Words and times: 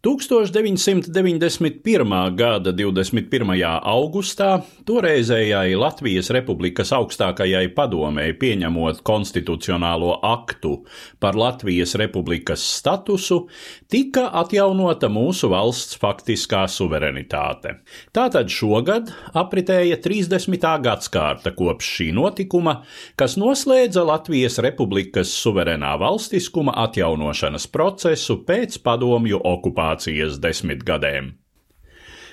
1991. 0.00 2.32
gada 2.32 2.72
21. 2.72 3.52
augustā 3.84 4.64
toreizējai 4.88 5.76
Latvijas 5.76 6.32
Republikas 6.32 6.88
augstākajai 6.96 7.66
padomēji 7.76 8.32
pieņemot 8.40 9.04
konstitucionālo 9.04 10.14
aktu 10.24 10.88
par 11.20 11.36
Latvijas 11.36 11.92
Republikas 12.00 12.64
statusu, 12.78 13.52
tika 13.92 14.24
atjaunota 14.40 15.12
mūsu 15.12 15.52
valsts 15.52 16.00
faktiskā 16.00 16.64
suverenitāte. 16.64 17.84
Tātad 18.16 18.48
šogad 18.48 19.12
apritēja 19.36 20.00
30. 20.00 20.64
gadsimta 20.80 21.52
kopš 21.52 21.84
šī 21.98 22.08
notikuma, 22.16 22.88
kas 23.20 23.36
noslēdza 23.36 24.08
Latvijas 24.08 24.56
Republikas 24.64 25.28
suverēnā 25.44 25.92
valstiskuma 26.00 26.72
atjaunošanas 26.88 27.68
procesu 27.68 28.40
pēc 28.48 28.80
padomju 28.80 29.44
okupācijas 29.44 29.89
okupācijas 29.90 30.40
desmitgadēm. 30.40 31.34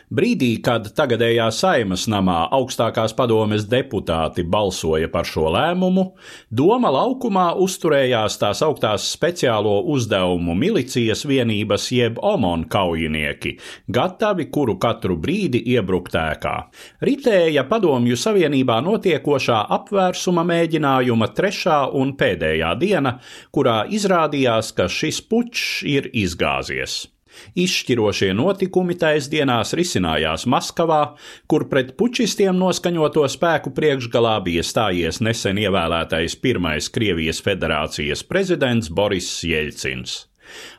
Brīdī, 0.07 0.61
kad 0.63 0.85
tagadējā 0.95 1.49
saimas 1.51 2.05
namā 2.07 2.47
augstākās 2.55 3.11
padomes 3.11 3.65
deputāti 3.67 4.45
balsoja 4.47 5.09
par 5.11 5.25
šo 5.27 5.49
lēmumu, 5.51 6.13
Doma 6.49 6.87
laukumā 6.95 7.49
uzturējās 7.59 8.37
tās 8.39 8.61
augtās 8.63 9.03
speciālo 9.03 9.81
uzdevumu 9.83 10.55
milicijas 10.55 11.25
vienības 11.27 11.89
jeb 11.91 12.21
omon 12.23 12.63
kaujinieki, 12.71 13.57
gatavi 13.91 14.47
kuru 14.47 14.77
katru 14.79 15.17
brīdi 15.19 15.59
iebrukt 15.75 16.15
ēkā. 16.15 16.55
Ritēja 17.03 17.67
padomju 17.67 18.15
savienībā 18.15 18.79
notiekošā 18.87 19.65
apvērsuma 19.75 20.47
mēģinājuma 20.47 21.33
trešā 21.35 21.81
un 21.91 22.15
pēdējā 22.15 22.71
diena, 22.79 23.17
kurā 23.51 23.83
izrādījās, 23.91 24.71
ka 24.71 24.87
šis 24.87 25.19
pučs 25.27 25.83
ir 25.83 26.07
izgāzies. 26.15 27.16
Izšķirošie 27.57 28.31
notikumi 28.37 28.97
taisdienās 28.99 29.73
risinājās 29.77 30.47
Maskavā, 30.49 31.01
kur 31.49 31.67
pret 31.71 31.95
pučistiem 31.99 32.57
noskaņoto 32.59 33.25
spēku 33.31 33.73
priekšgalā 33.77 34.37
bija 34.45 34.65
stājies 34.65 35.21
nesen 35.25 35.59
ievēlētais 35.61 36.37
pirmais 36.41 36.89
Krievijas 36.93 37.43
federācijas 37.45 38.25
prezidents 38.27 38.89
Boris 38.93 39.29
Jeļcins. 39.47 40.23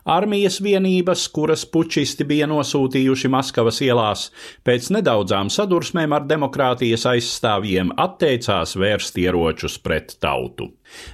Armijas 0.08 0.54
vienības, 0.64 1.26
kuras 1.36 1.66
pučisti 1.68 2.24
bija 2.24 2.46
nosūtījuši 2.48 3.28
Maskavas 3.28 3.82
ielās, 3.84 4.22
pēc 4.64 4.86
nedaudzām 4.96 5.50
sadursmēm 5.52 6.14
ar 6.16 6.24
demokrātijas 6.24 7.04
aizstāvjiem 7.10 7.92
atteicās 7.92 8.72
vērst 8.80 9.20
ieročus 9.20 9.76
pret 9.84 10.14
tautu. 10.16 10.70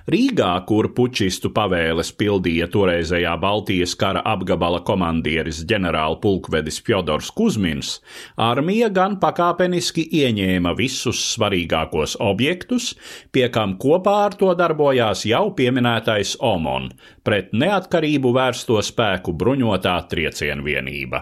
Rīgā, 0.07 0.53
kur 0.69 0.87
pučistu 0.95 1.51
pavēles 1.51 2.13
pildīja 2.15 2.69
toreizējā 2.71 3.33
Baltijas 3.43 3.97
kara 3.99 4.23
apgabala 4.31 4.79
komandieris 4.87 5.65
ģenerālpulkvedis 5.67 6.79
Fjodors 6.87 7.33
Kuzmins, 7.35 7.97
armija 8.39 8.93
gan 8.95 9.19
pakāpeniski 9.19 10.07
ieņēma 10.21 10.77
visus 10.79 11.19
svarīgākos 11.33 12.15
objektus, 12.23 12.93
pie 13.35 13.49
kam 13.51 13.75
kopā 13.83 14.15
ar 14.29 14.39
to 14.39 14.55
darbojās 14.55 15.27
jau 15.27 15.49
pieminētais 15.59 16.37
OMON 16.39 16.93
pret 17.25 17.51
neatkarību 17.57 18.31
vērsto 18.37 18.79
spēku 18.85 19.35
bruņotā 19.41 19.95
triecienvienība. 20.11 21.21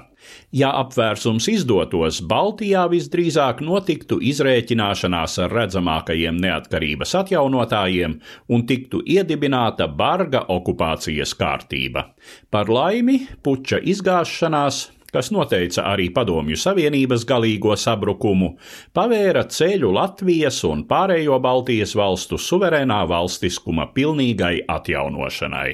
Ja 0.54 0.70
apvērsums 0.78 1.48
izdotos, 1.50 2.20
Baltijā 2.28 2.84
visdrīzāk 2.92 3.62
notiktu 3.64 4.20
izrēķināšanās 4.32 5.38
ar 5.46 5.54
redzamākajiem 5.58 6.38
neatkarības 6.44 7.16
atjaunotājiem 7.22 8.18
un 8.52 8.66
tiktu 8.68 9.02
iedibināta 9.16 9.88
barga 9.88 10.44
okupācijas 10.52 11.34
kārtība. 11.38 12.10
Par 12.50 12.70
laimi, 12.70 13.22
puča 13.42 13.80
izgāšanās 13.82 14.84
kas 15.12 15.28
noteica 15.30 15.84
arī 15.92 16.08
Padomju 16.14 16.56
Savienības 16.56 17.26
galīgo 17.28 17.76
sabrukumu, 17.76 18.54
pavēra 18.96 19.44
ceļu 19.52 19.92
Latvijas 19.92 20.62
un 20.68 20.86
pārējo 20.88 21.38
Baltijas 21.44 21.92
valstu 21.98 22.40
suverēnā 22.40 23.02
valstiskuma 23.10 23.90
pilnīgai 23.92 24.62
atjaunošanai. 24.72 25.70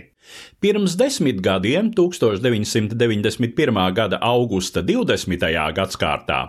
Pirms 0.61 0.97
desmit 0.99 1.41
gadiem, 1.41 1.93
1991. 1.95 3.93
gada 3.95 4.19
augusta 4.23 4.83
20. 4.83 5.47
gadsimtā, 5.75 6.41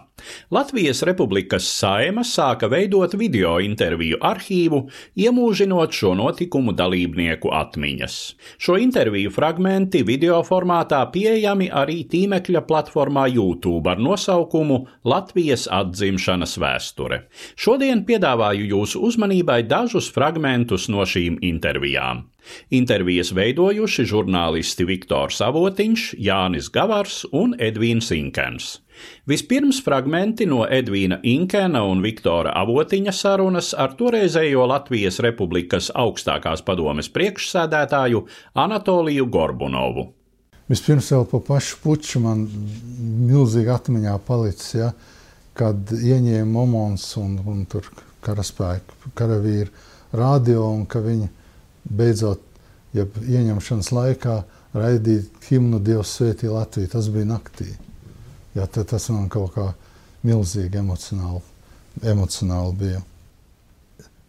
Latvijas 0.51 1.01
Republikas 1.07 1.67
saima 1.79 2.23
sāka 2.27 2.67
veidot 2.71 3.13
video 3.19 3.57
interviju 3.63 4.19
arhīvu, 4.25 4.81
iemūžinot 5.19 5.95
šo 5.95 6.13
notikumu 6.19 6.73
dalībnieku 6.75 7.51
atmiņas. 7.55 8.17
Šo 8.59 8.77
interviju 8.81 9.31
fragmenti 9.35 10.03
video 10.07 10.41
formātā 10.47 11.01
pieejami 11.13 11.69
arī 11.83 12.01
tīmekļa 12.11 12.63
platformā 12.69 13.27
YouTube 13.31 13.91
ar 13.91 14.01
nosaukumu 14.01 14.81
Latvijas 15.07 15.67
atzimšanas 15.71 16.57
vēsture. 16.61 17.23
Šodien 17.55 18.03
piedāvāju 18.09 18.67
jūsu 18.73 19.05
uzmanībai 19.09 19.61
dažus 19.69 20.11
fragmentus 20.13 20.89
no 20.91 21.05
šīm 21.07 21.39
intervijām. 21.45 22.27
Intervijas 22.73 23.31
veidojuši 23.35 24.05
žurnālisti 24.09 24.85
Viktors 24.87 25.41
Avotiņš, 25.45 26.11
Jānis 26.19 26.69
Gavars 26.73 27.23
un 27.31 27.55
Edvīns 27.59 28.11
Inkens. 28.15 28.77
Vispirms 29.29 29.79
fragmenti 29.85 30.47
no 30.49 30.65
Edvīna 30.65 31.19
Inkena 31.23 31.85
un 31.87 32.01
Viktora 32.03 32.53
Avotiņa 32.61 33.13
sarunas 33.15 33.71
ar 33.77 33.95
toreizējo 33.99 34.65
Latvijas 34.67 35.21
Republikas 35.23 35.89
augstākās 35.95 36.63
padomes 36.67 37.11
priekšsēdētāju 37.15 38.25
Anatoliju 38.59 39.29
Gorbunovu. 39.31 40.09
Vispirms 40.69 41.09
jau 41.09 41.23
pa 41.25 41.39
pašu 41.41 41.79
puču 41.81 42.19
man 42.21 42.43
milzīgi 43.29 43.71
atmiņā 43.73 44.19
palicis, 44.27 44.75
ja, 44.77 44.91
kad 45.57 45.95
ieņēma 45.95 46.45
moments 46.51 47.07
un, 47.17 47.39
un 47.41 47.63
tur 47.69 47.87
karaspēku, 48.25 49.13
karavīri 49.17 49.71
radio 50.19 50.67
un 50.69 50.85
ka 50.89 51.01
viņi 51.01 51.29
beidzot, 51.89 52.41
ja 52.93 53.05
ieņemšanas 53.05 53.91
laikā 53.93 54.39
raidīt 54.73 55.49
himnu 55.49 55.79
Dievs 55.83 56.15
svētī 56.17 56.49
Latviju. 56.51 56.89
Tas 56.91 57.09
bija 57.13 57.27
naktī. 57.29 57.69
Jā, 58.55 58.65
tas 58.67 59.09
man 59.13 59.29
kaut 59.31 59.53
kā 59.55 59.67
milzīgi 60.25 60.81
emocionāli, 60.81 61.41
emocionāli 62.03 62.75
bija. 62.79 63.03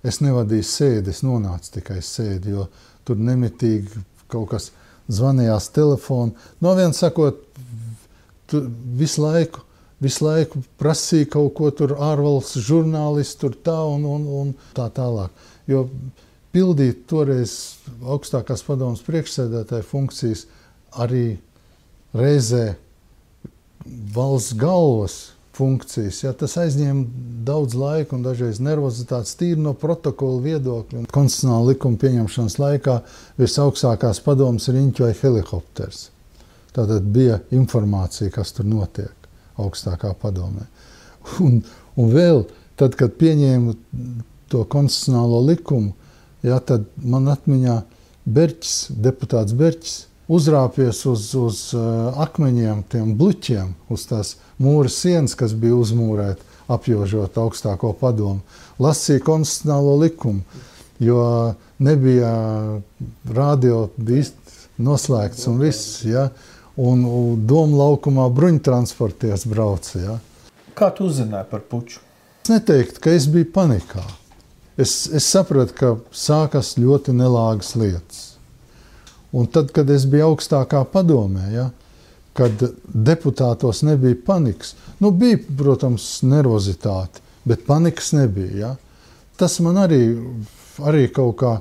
Es 0.07 0.21
nevadīju 0.25 0.65
sēdi, 0.65 1.13
es 1.13 1.25
nonācu 1.25 1.75
tikai 1.77 1.99
sēdi, 2.05 2.55
jo 2.55 2.69
tur 3.05 3.21
nemitīgi 3.21 4.05
kaut 4.31 4.49
kas 4.53 4.71
zvanījās 5.11 5.69
telefonu. 5.75 6.37
No 6.63 6.73
vienas 6.79 7.03
sakot, 7.03 7.43
tu 8.49 8.63
visu 8.97 9.25
laiku, 9.25 9.65
visu 10.01 10.25
laiku 10.25 10.63
prasīja 10.81 11.29
kaut 11.35 11.53
ko 11.59 11.71
tur 11.77 11.97
ārvalsts 11.99 12.63
žurnālisti, 12.65 13.41
tur 13.43 13.57
tā 13.67 13.77
un, 13.91 14.07
un, 14.09 14.27
un 14.41 14.55
tā 14.77 14.89
tālāk. 14.95 15.35
Jo 15.69 15.87
pildīt 16.55 17.05
toreiz 17.11 17.57
augstākās 18.03 18.65
padomas 18.67 19.03
priekšsēdētāja 19.07 19.87
funkcijas 19.87 20.47
arī 20.99 21.39
reizē 22.17 22.75
valsts 24.15 24.57
galvas 24.59 25.19
funkcijas. 25.61 26.23
Ja, 26.25 26.33
tas 26.37 26.57
aizņēma 26.61 27.05
daudz 27.47 27.75
laika 27.79 28.17
un 28.17 28.25
dažreiz 28.25 28.61
nervozitātes 28.63 29.37
tīri 29.39 29.61
no 29.61 29.75
protokola 29.79 30.41
viedokļa. 30.45 31.05
Konstitucionāla 31.13 31.73
likuma 31.73 32.01
pieņemšanas 32.01 32.59
laikā 32.63 32.97
visaugstākās 33.41 34.23
padomas 34.25 34.71
riņķoja 34.73 35.19
helikopters. 35.21 36.09
Tātad 36.75 37.07
bija 37.13 37.41
informācija, 37.55 38.31
kas 38.35 38.55
tur 38.57 38.69
notiek 38.71 39.31
augstākā 39.61 40.15
padomē. 40.21 40.67
Un, 41.45 41.59
un 42.01 42.13
vēl, 42.15 42.45
tad, 42.81 42.95
kad 42.97 43.19
pieņēma 43.21 43.75
to 44.51 44.63
konstitucionālo 44.71 45.43
likumu, 45.51 45.93
ja, 46.47 46.61
tad 46.61 46.87
man 47.03 47.29
atmiņā 47.33 47.81
Berķis, 48.31 48.91
deputāts 49.01 49.57
Berķis 49.57 49.99
uzrāpies 50.31 51.03
uz, 51.11 51.25
uz 51.35 51.61
uh, 51.75 52.13
akmeņiem, 52.23 52.85
tiem 52.93 53.15
bluķiem, 53.19 53.73
uz 53.91 54.07
tās 54.07 54.37
mūra 54.63 54.91
sienas, 54.93 55.35
kas 55.39 55.57
bija 55.59 55.79
uzmūrēta, 55.81 56.47
apjožot 56.71 57.39
augstāko 57.43 57.91
padomu. 57.99 58.45
Lasīja 58.79 59.25
konstitucionālo 59.27 59.97
likumu, 60.05 60.45
jo 61.03 61.25
nebija 61.83 62.31
radio, 63.35 63.89
bija 63.97 64.31
noslēgts 64.79 65.49
un 65.51 65.59
viss. 65.65 66.05
Ja? 66.07 66.29
Un, 66.81 67.03
domu 67.51 67.81
laukumā 67.81 68.29
bruņtransporties 68.33 69.49
brauca. 69.51 69.99
Ja? 69.99 70.15
Kā 70.79 70.93
tu 70.95 71.11
uzzināji 71.11 71.51
par 71.51 71.67
puču? 71.67 71.99
Es 72.45 72.53
neteiktu, 72.55 73.03
ka 73.03 73.13
es 73.13 73.27
biju 73.29 73.51
panikā. 73.53 74.07
Es, 74.81 75.11
es 75.13 75.27
sapratu, 75.29 75.75
ka 75.77 75.95
sākas 76.15 76.77
ļoti 76.81 77.13
nelāgas 77.13 77.75
lietas. 77.77 78.21
Un 79.37 79.47
tad, 79.53 79.75
kad 79.75 79.91
es 79.93 80.07
biju 80.11 80.33
augstākā 80.33 80.81
padomē, 80.91 81.51
ja, 81.53 81.67
kad 82.35 82.63
deputātos 82.89 83.83
nebija 83.87 84.17
panikas, 84.27 84.73
nu, 85.03 85.13
bija, 85.15 85.39
protams, 85.59 86.07
nervozitāte, 86.27 87.23
bet 87.45 87.67
panikas 87.67 88.13
nebija. 88.17 88.57
Ja. 88.57 88.73
Tas 89.39 89.59
man 89.65 89.79
arī, 89.85 90.01
arī 90.81 91.07
kaut 91.13 91.37
kā 91.43 91.55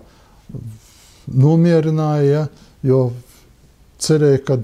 nomierināja, 1.30 2.26
ja, 2.30 2.48
jo 2.88 3.04
cerēju, 4.00 4.44
ka 4.48 4.60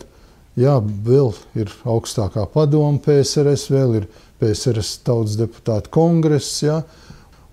jā, 0.59 0.79
vēl 0.79 1.33
ir 1.59 1.71
augstākā 1.83 2.47
padoma 2.53 3.03
PSRS, 3.03 3.69
vēl 3.73 3.99
ir 4.01 4.09
PSRS 4.39 4.97
tautas 5.05 5.37
deputāta 5.39 5.91
kongress, 5.93 6.61
ja, 6.63 6.81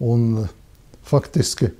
un 0.02 0.44
faktiski 1.12 1.70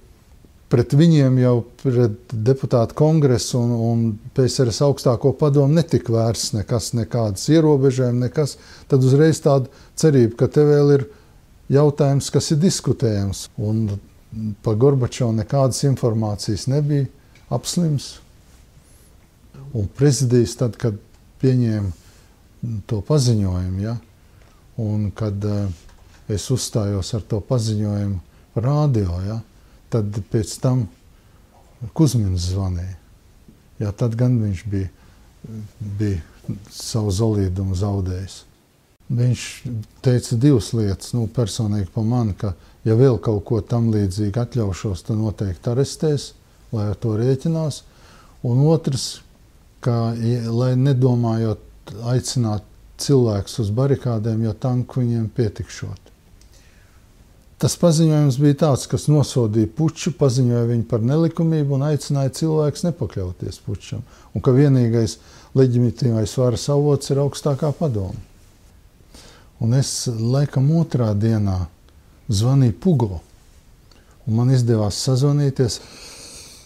pret 0.73 0.95
viņiem 0.97 1.37
jau 1.43 1.57
pret 1.83 2.33
deputātu 2.33 2.97
kongresu 2.97 3.61
un, 3.61 3.73
un 3.77 4.05
PSRS 4.37 4.81
augstāko 4.87 5.35
padomu 5.37 5.77
netika 5.77 6.15
vērsts 6.15 6.55
nekas, 6.57 6.93
nekādas 6.97 7.45
ierobežojumi, 7.53 8.25
nekas. 8.25 8.57
Tad 8.89 9.05
uzreiz 9.05 9.43
tāda 9.45 9.69
cerība, 10.01 10.39
ka 10.41 10.49
te 10.55 10.65
vēl 10.65 10.95
ir 10.97 11.05
jautājums, 11.73 12.31
kas 12.33 12.49
ir 12.55 12.63
diskutējams. 12.63 13.45
Un 13.61 13.85
par 14.65 14.79
Gorbačovu 14.81 15.37
nekādas 15.43 15.83
informācijas 15.89 16.65
nebija, 16.73 17.11
apslims. 17.53 18.15
Un 19.77 19.89
prezidijs 19.99 20.57
tad, 20.57 20.81
kad 20.81 20.97
pieņēma 21.45 22.81
to 22.89 23.05
paziņojumu, 23.05 23.81
ja, 23.85 23.99
un 24.81 25.11
kad 25.17 25.45
uh, 25.45 25.65
es 26.33 26.49
uzstājos 26.55 27.13
ar 27.19 27.25
to 27.29 27.41
paziņojumu 27.45 28.32
rādio, 28.55 29.19
ja, 29.27 29.39
tad 29.93 30.19
pēc 30.33 30.57
tam 30.63 30.87
Kuzmins 31.97 32.51
zvanīja. 32.53 32.97
Jā, 33.83 33.91
tad 33.99 34.15
gan 34.19 34.37
viņš 34.39 34.65
bija, 34.71 34.89
bija 35.99 36.21
savu 36.71 37.11
zolīdumu 37.15 37.75
zaudējis. 37.79 38.43
Viņš 39.13 39.47
teica 40.05 40.39
divas 40.41 40.71
lietas, 40.77 41.11
nu, 41.17 41.27
personīgi 41.27 41.91
par 41.93 42.07
mani, 42.09 42.37
ka, 42.39 42.55
ja 42.87 42.95
vēl 42.97 43.19
kaut 43.23 43.43
ko 43.49 43.61
tam 43.61 43.91
līdzīgu 43.93 44.41
atļaušos, 44.45 45.03
tad 45.09 45.19
noteikti 45.21 45.73
arestēs, 45.73 46.31
lai 46.73 46.89
ar 46.93 47.01
to 47.03 47.17
rēķinās. 47.19 47.83
Un 48.49 48.63
otrs, 48.71 49.09
ka, 49.85 50.15
lai 50.55 50.73
nedomājot 50.79 51.93
aicināt 52.15 52.65
cilvēkus 53.03 53.59
uz 53.65 53.75
barikādēm, 53.75 54.47
jo 54.47 54.55
tanku 54.55 55.03
viņiem 55.03 55.29
pietikšot. 55.35 56.02
Tas 57.63 57.77
paziņojums 57.79 58.41
bija 58.43 58.57
tāds, 58.65 58.89
kas 58.91 59.05
nosodīja 59.07 59.71
puču, 59.79 60.11
paziņoja 60.19 60.65
viņu 60.67 60.87
par 60.91 61.05
nelikumību 61.07 61.77
un 61.77 61.85
aicināja 61.93 62.33
cilvēkus 62.41 62.83
nepakļauties 62.89 63.61
pučam. 63.63 64.01
Un 64.35 64.43
ka 64.43 64.51
vienīgais 64.57 65.21
leģitīvais 65.55 66.35
varas 66.41 66.67
avots 66.75 67.13
ir 67.15 67.21
augstākā 67.23 67.71
padoma. 67.79 68.19
Un 69.63 69.77
es 69.79 70.09
laikam 70.11 70.73
otrā 70.75 71.13
dienā 71.15 71.69
zvanīju 72.27 72.75
Pugo, 72.83 73.21
un 74.27 74.41
man 74.41 74.51
izdevās 74.51 74.99
sazvanīties. 75.07 75.79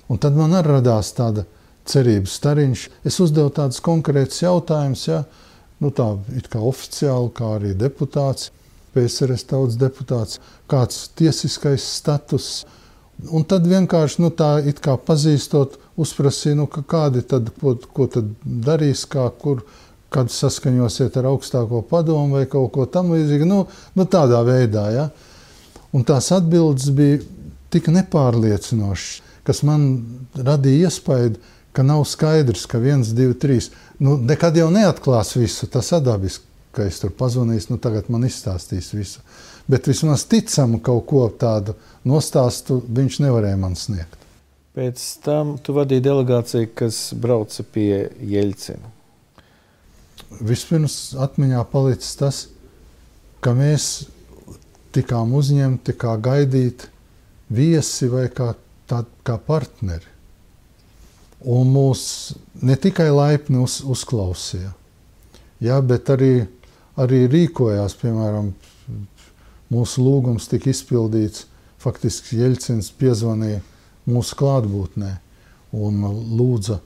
Un 0.09 0.23
tad 0.23 0.39
man 0.39 0.57
arī 0.57 0.79
radās 0.79 1.13
tāda 1.13 1.45
cerības 1.85 2.41
stariņš. 2.41 2.89
Es 3.05 3.21
uzdevu 3.21 3.53
tādus 3.53 3.85
konkrētus 3.85 4.41
jautājumus, 4.47 5.05
ja, 5.11 5.25
nu 5.85 5.93
tā 5.93 6.15
it 6.41 6.49
kā 6.49 6.63
oficiāli, 6.65 7.35
kā 7.37 7.57
arī 7.59 7.77
deputāts. 7.77 8.49
PSRS 8.97 9.47
tautas 9.53 9.79
deputāts, 9.81 10.41
kāds 10.71 11.07
tiesiskais 11.19 11.85
status. 11.99 12.65
Un 13.33 13.47
tad 13.49 13.69
vienkārši 13.69 14.21
nu, 14.25 14.31
tā 14.33 14.57
it 14.69 14.81
kā 14.85 14.97
pazīstot, 15.01 15.79
uzprasīja, 16.01 16.57
nu, 16.59 16.67
kādi 16.69 17.23
tad, 17.29 17.53
ko, 17.61 17.77
ko 17.97 18.09
tad 18.13 18.33
darīs, 18.45 19.07
kā, 19.09 19.29
kur, 19.41 19.63
kad 20.13 20.31
saskaņosiet 20.33 21.17
ar 21.21 21.31
augstāko 21.33 21.83
padomu 21.89 22.39
vai 22.39 22.45
kaut 22.51 22.73
ko 22.75 22.87
tam 22.91 23.13
līdzīgu. 23.15 23.49
Nu, 23.49 23.65
nu, 23.97 24.09
tādā 24.09 24.43
veidā, 24.47 24.87
ja. 24.95 25.09
Un 25.97 26.05
tās 26.05 26.29
atbildes 26.35 26.91
bija 26.97 27.23
tik 27.73 27.89
nepārliecinošas, 27.93 29.23
kas 29.47 29.63
man 29.67 29.87
radīja 30.37 30.91
iespēju, 30.91 31.37
ka 31.77 31.85
nav 31.85 32.07
skaidrs, 32.09 32.65
ka 32.69 32.81
viens, 32.81 33.13
divi, 33.17 33.37
trīs. 33.37 33.71
Nu, 34.01 34.17
nekad 34.17 34.57
jau 34.57 34.69
neatklās 34.73 35.35
visu, 35.37 35.69
tas 35.73 35.93
adabiski 35.97 36.46
ka 36.77 36.87
es 36.89 37.01
tur 37.01 37.15
pazvanīšu, 37.17 37.73
nu 37.73 37.81
tagad 37.83 38.11
man 38.13 38.27
izstāstīs 38.29 38.93
visu. 38.95 39.25
Bet 39.67 39.89
vismaz 39.89 40.27
ticamu 40.31 40.79
kaut 40.85 41.07
ko 41.11 41.25
tādu 41.41 41.75
nostāstu 42.07 42.83
viņš 42.87 43.21
nevarēja 43.25 43.59
man 43.61 43.75
sniegt. 43.79 44.21
Pēc 44.77 45.01
tam 45.25 45.55
tu 45.65 45.73
vadīji 45.73 46.05
delegāciju, 46.05 46.69
kas 46.77 46.99
brauca 47.17 47.65
pie 47.73 48.11
Jeļcina. 48.21 48.93
Vispirms 50.45 51.15
atmiņā 51.23 51.63
palicis 51.71 52.19
tas, 52.21 52.43
ka 53.41 53.55
mēs 53.57 54.07
tikām 54.93 55.33
uzņemti 55.39 55.95
kā 55.97 56.17
gaidīti 56.21 56.91
viesi 57.53 58.11
vai 58.13 58.27
kā, 58.33 58.53
tā, 58.91 59.03
kā 59.25 59.39
partneri. 59.41 60.13
Un 61.47 61.73
mūs 61.73 62.03
ne 62.65 62.77
tikai 62.81 63.09
laipni 63.13 63.61
uz, 63.63 63.79
uzklausīja, 63.85 64.73
ja, 65.63 65.81
bet 65.81 66.11
arī 66.11 66.33
arī 67.01 67.27
rīkojās. 67.31 67.97
Piemēram, 68.01 68.51
mūsu 69.73 70.05
lūgums 70.05 70.49
tika 70.51 70.73
izpildīts. 70.73 71.47
Faktiski 71.83 72.41
Jeļcins 72.41 72.91
piezvanīja 72.99 73.61
mūsu 74.11 74.37
klātbūtnē 74.41 75.11
un 75.77 76.07
lūdza 76.39 76.81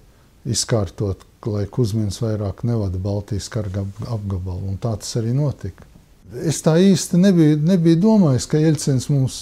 izkārtot, 0.51 1.23
lai 1.47 1.65
Kuzmins 1.71 2.19
vairāk 2.21 2.65
nevada 2.69 2.99
Baltijas 3.01 3.49
kara 3.53 3.85
apgabalu. 4.11 4.73
Un 4.73 4.81
tā 4.83 4.97
tas 5.01 5.15
arī 5.21 5.33
notika. 5.37 5.87
Es 6.47 6.61
tā 6.63 6.77
īsti 6.79 7.19
nebiju, 7.19 7.61
nebiju 7.67 8.01
domājis, 8.03 8.47
ka 8.51 8.61
Jeļcins 8.61 9.09
mums 9.11 9.39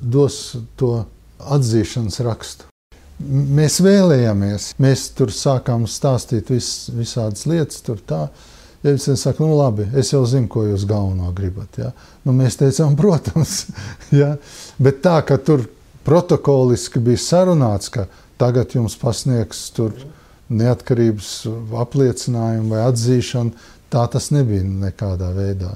dos 0.00 0.56
to 0.80 0.92
atzīšanas 1.40 2.20
rakstu. 2.24 2.68
Mēs 3.20 3.82
vēlējāmies, 3.84 4.70
mēs 4.80 5.10
tur 5.16 5.32
sākām 5.34 5.84
stāstīt 5.90 6.48
vis, 6.52 6.88
visādas 6.94 7.44
lietas, 7.50 7.82
tur 7.84 8.00
tā. 8.00 8.22
Ja 8.28 8.59
viņš 8.84 9.08
saka, 9.20 9.44
nu 9.44 9.58
labi, 9.58 9.86
es 9.98 10.12
jau 10.12 10.22
zinu, 10.28 10.48
ko 10.48 10.64
jūs 10.68 10.86
galveno 10.88 11.32
gribat. 11.36 11.78
Ja? 11.80 11.90
Nu, 12.24 12.34
mēs 12.36 12.58
teicām, 12.60 12.96
protams, 13.00 13.66
ja? 14.14 14.34
bet 14.78 15.02
tā, 15.04 15.18
ka 15.26 15.38
tur 15.38 15.66
protokoliski 16.06 17.02
bija 17.04 17.20
sarunāts, 17.20 17.92
ka 17.92 18.06
tagad 18.40 18.72
jums 18.74 18.96
pasniegs 19.00 19.68
tur 19.76 19.92
neatkarības 20.50 21.30
apliecinājumu 21.84 22.74
vai 22.74 22.82
atzīšanu, 22.88 23.68
tā 23.92 24.06
tas 24.10 24.30
nebija 24.34 24.66
nekādā 24.66 25.30
veidā. 25.36 25.74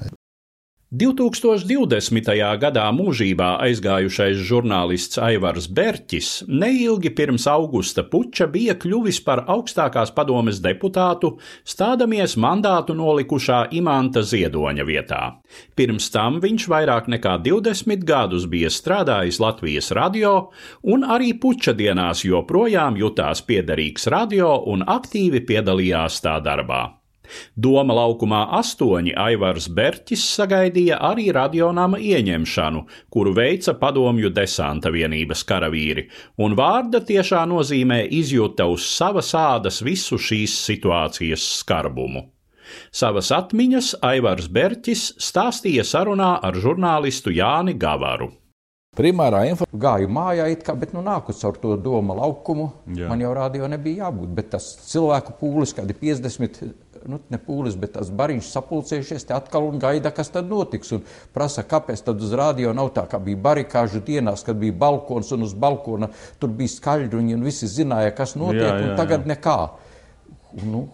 2020. 0.93 2.29
gadā 2.61 2.85
mūžībā 2.95 3.49
aizgājušais 3.65 4.39
žurnālists 4.47 5.19
Aivars 5.19 5.67
Berķis 5.67 6.45
neilgi 6.47 7.11
pirms 7.11 7.49
augusta 7.51 8.05
puča 8.07 8.47
bija 8.47 8.77
kļuvis 8.79 9.19
par 9.27 9.43
augstākās 9.51 10.13
padomes 10.15 10.61
deputātu, 10.63 11.33
stādamies 11.67 12.37
mandātu 12.39 12.95
nolikušā 12.95 13.65
Imanta 13.75 14.23
Ziedoņa 14.23 14.87
vietā. 14.87 15.23
Pirms 15.75 16.11
tam 16.15 16.39
viņš 16.45 16.69
vairāk 16.71 17.09
nekā 17.11 17.39
20 17.43 18.05
gadus 18.07 18.47
bija 18.47 18.71
strādājis 18.71 19.41
Latvijas 19.43 19.91
radio 19.97 20.35
un 20.83 21.03
arī 21.03 21.33
puča 21.41 21.75
dienās 21.75 22.23
joprojām 22.29 23.01
jutās 23.01 23.43
piederīgs 23.43 24.07
radio 24.07 24.61
un 24.71 24.87
aktīvi 24.87 25.43
piedalījās 25.49 26.23
tā 26.23 26.39
darbā. 26.45 27.04
Doma 27.57 27.97
laukumā 27.99 28.43
astoņi 28.59 29.15
Aivars 29.27 29.69
Berķis 29.69 30.27
sagaidīja 30.37 31.01
arī 31.11 31.31
radionāma 31.35 31.99
ieņemšanu, 31.99 32.85
kuru 33.11 33.35
veica 33.37 33.77
padomju 33.81 34.31
desanta 34.35 34.93
vienības 34.95 35.45
karavīri, 35.49 36.09
un 36.39 36.55
vārda 36.59 37.03
tiešā 37.05 37.47
nozīmē 37.51 38.05
izjūta 38.21 38.69
uz 38.71 38.87
savas 38.91 39.33
ādas 39.39 39.83
visu 39.85 40.21
šīs 40.21 40.57
situācijas 40.69 41.49
skarbumu. 41.63 42.29
Savas 42.95 43.29
atmiņas 43.35 43.91
Aivars 44.05 44.49
Berķis 44.49 45.11
stāstīja 45.21 45.85
sarunā 45.85 46.39
ar 46.43 46.57
žurnālistu 46.57 47.35
Jāni 47.35 47.77
Gavaru. 47.77 48.31
Primārā 48.95 49.41
info 49.51 49.67
gāju 49.75 50.07
mājā, 50.15 50.47
it 50.55 50.63
kā, 50.63 50.77
bet 50.79 50.93
nu 50.95 51.03
nāku 51.03 51.35
caur 51.35 51.57
to 51.59 51.75
doma 51.83 52.15
laukumu. 52.15 52.69
Jā. 52.95 53.09
Man 53.11 53.25
jau 53.25 53.33
rādio 53.35 53.67
nebija 53.71 54.05
jābūt, 54.07 54.31
bet 54.37 54.53
tas 54.53 54.69
cilvēku 54.87 55.35
pūlis, 55.41 55.75
kādi 55.75 55.97
50, 55.99 56.61
nu 57.11 57.21
ne 57.31 57.41
pūlis, 57.41 57.77
bet 57.81 57.95
tas 57.97 58.11
bariņš 58.15 58.51
sapulcējušies 58.55 59.29
te 59.29 59.37
atkal 59.37 59.69
un 59.69 59.81
gaida, 59.83 60.13
kas 60.15 60.33
tad 60.35 60.51
notiks. 60.51 60.93
Un 60.97 61.05
prasa, 61.35 61.65
kāpēc 61.69 62.05
tad 62.07 62.23
uz 62.23 62.35
rādio 62.37 62.75
nav 62.77 62.93
tā, 62.97 63.07
kā 63.11 63.21
bija 63.23 63.41
barikāžu 63.49 64.03
dienās, 64.05 64.45
kad 64.47 64.59
bija 64.61 64.77
balkons 64.85 65.33
un 65.37 65.47
uz 65.47 65.55
balkona 65.55 66.11
tur 66.41 66.53
bija 66.57 66.75
skaļruņi 66.77 67.39
un 67.39 67.49
visi 67.49 67.71
zināja, 67.71 68.15
kas 68.17 68.37
notiek, 68.41 68.63
jā, 68.63 68.77
jā, 68.77 68.85
jā. 68.85 68.91
un 68.91 69.01
tagad 69.01 69.27
nekā. 69.31 69.59
Nu, 70.65 70.87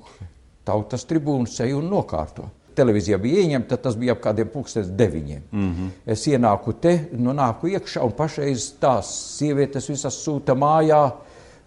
tautas 0.64 1.04
tribūnas 1.08 1.58
seju 1.60 1.82
un 1.82 1.92
nokārto 1.92 2.48
televīzija 2.80 3.18
bija 3.20 3.44
ieņemta, 3.44 3.78
tas 3.82 3.96
bija 3.98 4.14
ap 4.16 4.22
kādiem 4.24 4.50
pulkstenes 4.52 4.90
deviņiem. 4.96 5.42
Mm 5.52 5.72
-hmm. 5.72 5.90
Es 6.06 6.26
ienāku 6.26 6.74
te, 6.80 6.94
nu 7.12 7.34
nāku 7.36 7.68
iekšā 7.68 8.04
un 8.04 8.12
pašreiz 8.16 8.70
tās 8.80 9.10
sievietes 9.38 9.88
visas 9.90 10.16
sūta 10.24 10.54
mājā, 10.54 11.02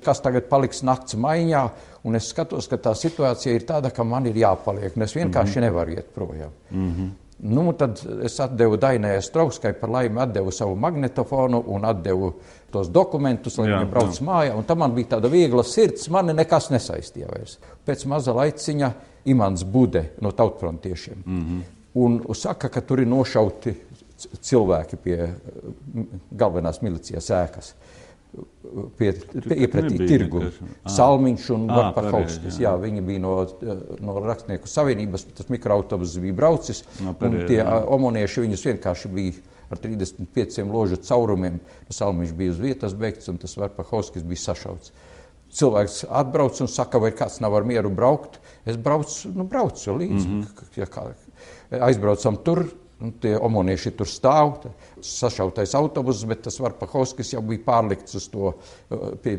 kas 0.04 0.22
tagad 0.22 0.50
paliks 0.50 0.84
nakts 0.84 1.16
maiņā, 1.16 1.70
un 2.04 2.16
es 2.16 2.30
skatos, 2.30 2.68
ka 2.68 2.78
tā 2.78 2.94
situācija 2.96 3.56
ir 3.56 3.66
tāda, 3.68 3.92
ka 3.92 4.04
man 4.04 4.26
ir 4.26 4.36
jāpaliek, 4.36 4.98
es 4.98 5.16
vienkārši 5.16 5.60
mm 5.60 5.60
-hmm. 5.60 5.62
nevaru 5.62 5.92
iet 5.92 6.14
projām. 6.16 6.52
Mm 6.72 6.92
-hmm. 6.92 7.10
Nu, 7.40 7.74
tad 7.74 8.00
es 8.24 8.40
atdevu 8.40 8.78
Dainai 8.78 9.22
Strauskai, 9.22 9.74
par 9.74 9.90
laimi 9.90 10.20
atdevu 10.20 10.52
savu 10.52 10.76
magnetofonu 10.76 11.64
un 11.68 11.86
atdevu 11.86 12.34
tos 12.72 12.90
dokumentus, 12.90 13.58
lai 13.58 13.68
jā, 13.68 13.80
viņa 13.80 13.90
brauc 13.90 14.20
jā. 14.20 14.24
mājā. 14.24 14.54
Un 14.58 14.64
tam 14.64 14.78
man 14.78 14.94
bija 14.96 15.08
tāda 15.08 15.30
viegla 15.30 15.64
sirds, 15.64 16.10
mani 16.10 16.34
nekas 16.34 16.70
nesaistīja 16.70 17.28
vairs. 17.28 17.58
Pēc 17.86 18.06
maza 18.06 18.34
laiciņa 18.34 18.92
Imants 19.26 19.64
Bude 19.64 20.10
no 20.22 20.32
tautfrontiešiem. 20.32 21.24
Mm 21.26 21.42
-hmm. 21.42 21.62
Un 21.94 22.36
saka, 22.36 22.70
ka 22.70 22.82
tur 22.82 23.00
ir 23.00 23.08
nošauti 23.08 23.76
cilvēki 24.42 24.96
pie 24.96 25.34
galvenās 26.32 26.82
milicijas 26.82 27.30
ēkas. 27.30 27.74
Pie, 27.74 28.03
pie 28.98 29.12
iepratī 29.56 30.08
tirgu. 30.08 30.44
Ah. 30.48 30.92
Salmiņš 30.96 31.48
un 31.56 31.66
Varpahauskas. 31.70 32.60
Jā. 32.62 32.74
viņi 32.82 33.06
bija 33.06 33.24
no, 33.24 33.34
no 34.02 34.18
Rakstnieku 34.24 34.70
savienības, 34.70 35.28
tas 35.38 35.50
mikroautobus 35.54 36.18
bija 36.24 36.38
braucis. 36.38 36.84
No, 37.04 37.16
pareiz, 37.18 37.46
tie 37.52 37.62
jā. 37.62 37.80
omonieši 37.98 38.46
viņus 38.48 38.68
vienkārši 38.72 39.14
bija 39.14 39.40
ar 39.74 39.82
35 39.84 40.70
ložu 40.70 41.00
caurumiem. 41.06 41.62
Salmiņš 41.94 42.38
bija 42.38 42.56
uz 42.56 42.62
vietas 42.62 42.98
beigts 42.98 43.30
un 43.32 43.42
tas 43.42 43.58
Varpahauskis 43.60 44.26
bija 44.28 44.50
sašauts 44.50 44.94
cilvēks 45.54 46.04
atbrauc 46.10 46.58
un 46.64 46.70
saka, 46.72 46.98
vai 46.98 47.12
kāds 47.14 47.40
nav 47.44 47.54
ar 47.58 47.66
mieru 47.68 47.92
braukt. 47.94 48.40
Es 48.66 48.78
braucu, 48.80 49.30
nu, 49.36 49.46
braucu 49.50 49.98
līdzi. 50.00 50.28
Mm 50.28 50.46
-hmm. 50.46 51.82
aizbraucam 51.88 52.38
tur, 52.46 52.66
Un 53.04 53.12
tie 53.20 53.34
omonieši 53.36 53.92
tur 54.00 54.08
stāv, 54.08 54.70
sašautais 55.04 55.74
autobuss, 55.76 56.24
bet 56.30 56.46
tas 56.46 56.56
Varpahovskis 56.64 57.34
jau 57.34 57.42
bija 57.44 57.60
pārlikts 57.66 58.16
uz 58.16 58.30
to 58.32 58.54
uh, 58.54 59.02
pie 59.20 59.34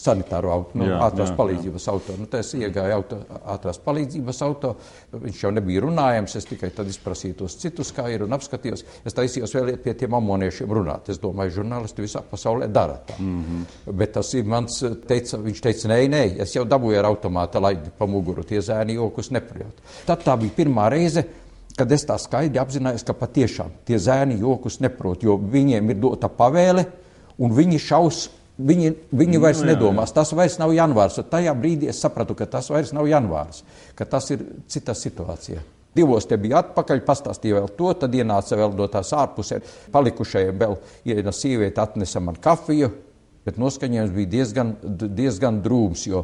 sanitāro 0.00 0.52
auto, 0.54 0.78
nu, 0.80 0.86
jā, 0.88 1.00
ātrās 1.04 1.28
jā, 1.28 1.36
palīdzības 1.36 1.86
jā. 1.86 1.92
auto. 1.92 2.16
Nu, 2.16 2.28
es 2.38 2.52
iegāju 2.56 2.94
auto, 2.96 3.18
ātrās 3.52 3.80
palīdzības 3.84 4.40
auto, 4.46 4.70
viņš 5.12 5.42
jau 5.44 5.50
nebija 5.52 5.82
runājams, 5.84 6.36
es 6.40 6.48
tikai 6.48 6.70
tad 6.76 6.88
izprasīju 6.88 7.36
tos 7.42 7.58
citus, 7.60 7.90
kā 7.96 8.06
ir 8.14 8.24
un 8.24 8.32
apskatījos. 8.38 8.86
Es 9.04 9.16
taisījos 9.18 9.52
vēl 9.58 9.74
pie 9.84 9.94
tiem 10.00 10.16
omoniešiem 10.16 10.72
runāt. 10.80 11.12
Es 11.12 11.20
domāju, 11.20 11.58
žurnālisti 11.58 12.06
visā 12.06 12.24
pasaulē 12.30 12.70
dara 12.72 12.96
tā. 13.06 13.18
Mm 13.18 13.44
-hmm. 13.44 13.92
Bet 14.00 14.14
tas 14.16 14.32
ir 14.34 14.44
mans, 14.44 14.80
teica, 15.06 15.36
viņš 15.36 15.60
teica, 15.60 15.88
nē, 15.92 16.00
nē, 16.16 16.24
es 16.46 16.56
jau 16.56 16.64
dabūju 16.64 16.98
ar 16.98 17.10
automāta 17.12 17.60
laidi 17.60 17.92
pa 17.98 18.06
muguru, 18.06 18.42
tie 18.42 18.60
zēni 18.60 18.96
jokus 18.96 19.30
neprot. 19.30 19.84
Tad 20.06 20.24
tā 20.24 20.38
bija 20.40 20.56
pirmā 20.56 20.88
reize, 20.90 21.24
kad 21.80 21.92
es 21.96 22.04
tā 22.04 22.18
skaidri 22.20 22.60
apzinājos, 22.60 23.06
ka 23.08 23.16
patiešām 23.16 23.72
tie 23.88 23.96
zēni 24.00 24.36
jokus 24.42 24.78
neprot, 24.84 25.24
jo 25.24 25.38
viņiem 25.40 25.94
ir 25.94 25.98
dota 26.02 26.28
pavēle 26.28 26.84
un 27.40 27.56
viņi 27.56 27.80
šaus. 27.88 28.28
Viņi, 28.60 28.90
viņi 29.16 29.38
nu, 29.38 29.40
vairs 29.40 29.62
nu, 29.62 29.70
jā, 29.70 29.72
nedomās, 29.72 30.10
jā. 30.12 30.18
tas 30.18 30.34
vairs 30.36 30.58
nav 30.60 30.74
janvārs. 30.76 31.14
Tajā 31.32 31.54
brīdī 31.56 31.88
es 31.88 32.02
sapratu, 32.04 32.34
ka 32.36 32.44
tas 32.58 32.68
vairs 32.68 32.90
nav 32.92 33.06
janvārs, 33.08 33.62
ka 33.96 34.04
tas 34.04 34.28
ir 34.34 34.42
cita 34.68 34.92
situācija. 34.92 35.62
Divos 35.96 36.28
te 36.28 36.36
bija 36.36 36.60
atpakaļ, 36.60 37.00
pastāstīja 37.06 37.56
vēl 37.56 37.70
to, 37.78 37.94
tad 38.02 38.12
ienāca 38.14 38.58
vēl 38.60 38.76
no 38.76 38.84
tās 38.92 39.14
ārpusē 39.16 39.62
palikušajiem 39.94 40.60
vēl 40.60 40.76
viena 41.08 41.32
sieviete 41.32 41.80
atnesa 41.80 42.20
man 42.20 42.36
kafiju, 42.36 42.92
Bet 43.50 43.58
noskaņojums 43.58 44.12
bija 44.14 44.30
diezgan, 44.30 44.68
diezgan 45.18 45.56
drūms, 45.64 46.04
jo 46.06 46.20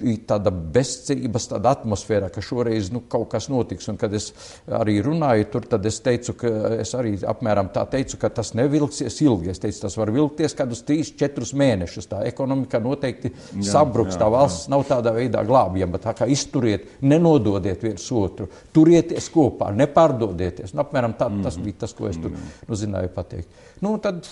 bija 0.00 0.22
tāda 0.30 0.48
bezcerības, 0.50 1.50
tāda 1.50 1.74
atmosfēra, 1.76 2.30
ka 2.32 2.40
šoreiz 2.44 2.88
nu, 2.94 3.02
kaut 3.12 3.28
kas 3.34 3.50
notiks. 3.52 3.90
Un, 3.92 3.98
kad 4.00 4.14
es 4.16 4.30
arī 4.72 4.94
runāju 5.04 5.50
tur, 5.52 5.66
tad 5.68 5.84
es 5.88 6.00
teicu, 6.00 6.32
ka 6.40 6.52
es 6.80 6.94
arī 6.96 7.12
apmēram 7.28 7.68
tā 7.74 7.84
teicu, 7.92 8.16
ka 8.22 8.30
tas 8.38 8.54
nevilksies 8.56 9.20
ilgi. 9.26 9.52
Es 9.52 9.60
teicu, 9.60 9.82
tas 9.84 9.98
var 10.00 10.14
vilkties 10.16 10.56
kādus 10.56 10.80
3-4 10.88 11.52
mēnešus. 11.60 12.08
Tā 12.08 12.22
ekonomika 12.30 12.80
noteikti 12.80 13.34
jā, 13.34 13.68
sabruks, 13.74 14.16
jā, 14.16 14.22
tā 14.24 14.32
valsts 14.32 14.64
jā. 14.64 14.72
nav 14.72 14.86
tādā 14.88 15.12
veidā 15.18 15.44
glābjama. 15.44 16.00
Tā 16.00 16.16
kā 16.16 16.30
izturiet, 16.32 16.88
nenododiet 17.04 17.84
viens 17.84 18.08
otru, 18.16 18.48
turieties 18.72 19.28
kopā, 19.34 19.74
nepārdodieties. 19.76 20.72
Nu, 20.72 20.86
apmēram 20.86 21.18
tā, 21.20 21.28
tas 21.44 21.60
mhm. 21.60 21.68
bija 21.68 21.84
tas, 21.84 21.96
ko 21.96 22.08
es 22.08 22.20
tur 22.22 22.32
nu, 22.32 22.80
zināju 22.86 23.12
pateikt. 23.12 23.64
Nu, 23.84 23.98
tad, 24.00 24.24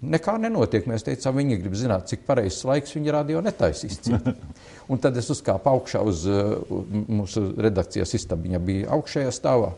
Nekā 0.00 0.38
nenotiek. 0.40 0.86
Mēs 0.88 1.04
teicām, 1.04 1.36
viņi 1.36 1.58
grib 1.60 1.74
zināt, 1.76 2.06
cik 2.08 2.22
pareizs 2.28 2.62
laiks 2.64 2.94
viņi 2.96 3.12
radio 3.12 3.42
netaisīs. 3.44 3.98
Un 4.90 4.98
tad 5.02 5.18
es 5.20 5.28
uzkāpu 5.30 5.68
augšā 5.70 6.00
uz 6.08 6.22
uh, 6.26 6.54
mūsu 7.12 7.42
redakcijas 7.60 8.16
istabu. 8.16 8.48
Viņa 8.48 8.62
bija 8.64 8.88
augšējā 8.96 9.34
stāvā, 9.36 9.74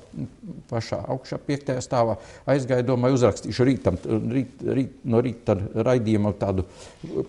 pašā 0.71 1.01
augšā, 1.13 1.41
piektajā 1.49 1.83
stāvā. 1.85 2.17
Aizgāju, 2.55 2.87
domāju, 2.93 3.19
uzrakstīšu 3.19 3.67
rītam, 3.67 3.99
rīt, 4.33 4.63
rīt, 4.79 4.95
no 5.11 5.21
rīta 5.27 5.59
raidījumam 5.59 6.39
tādu 6.39 6.69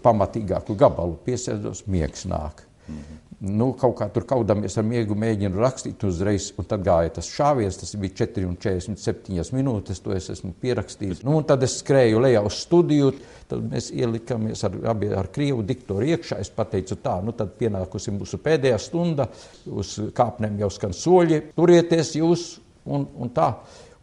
pamatīgāku 0.05 0.77
gabalu. 0.77 1.17
Piesēdos, 1.25 1.87
miegs 1.89 2.27
nāk. 2.29 2.63
-hmm 2.87 3.23
nu, 3.43 3.69
kaut 3.79 3.95
kā 3.99 4.07
tur 4.13 4.23
kaudamies 4.27 4.77
ar 4.79 4.85
miegu, 4.87 5.15
mēģinu 5.19 5.59
rakstīt 5.59 6.03
uzreiz, 6.07 6.47
un 6.59 6.67
tad 6.69 6.83
gāja 6.85 7.11
tas 7.17 7.27
šāviens, 7.27 7.77
tas 7.79 7.91
bija 7.99 8.15
4,47 8.23 9.51
minūtes, 9.57 9.99
to 10.03 10.13
es 10.15 10.29
esmu 10.31 10.53
pierakstījis. 10.63 11.23
Nu, 11.27 11.41
tad 11.47 11.65
es 11.67 11.75
skrēju 11.81 12.21
lejā 12.23 12.43
uz 12.47 12.61
studiju, 12.63 13.11
tad 13.51 13.65
mēs 13.67 13.91
ielikāmies 13.91 14.63
ar, 14.67 14.77
abi 14.93 15.11
ar 15.11 15.27
krievu 15.35 15.65
diktoru 15.67 16.07
iekšā. 16.13 16.39
Es 16.43 16.51
pateicu 16.55 16.97
tā, 17.03 17.17
nu 17.25 17.35
tad 17.35 17.55
pienākusi 17.59 18.15
mūsu 18.15 18.39
pēdējā 18.43 18.79
stunda, 18.81 19.27
uz 19.67 19.97
kāpnēm 20.15 20.61
jau 20.63 20.71
skan 20.73 20.95
soļi, 20.95 21.41
turieties 21.57 22.15
jūs 22.21 22.47
un, 22.85 23.09
un 23.19 23.33
tā. 23.35 23.51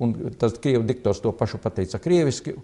Un 0.00 0.14
tas 0.40 0.54
krievu 0.56 0.84
diktors 0.88 1.20
to 1.20 1.32
pašu 1.36 1.58
pateica 1.60 1.98
krieviski. 2.00 2.54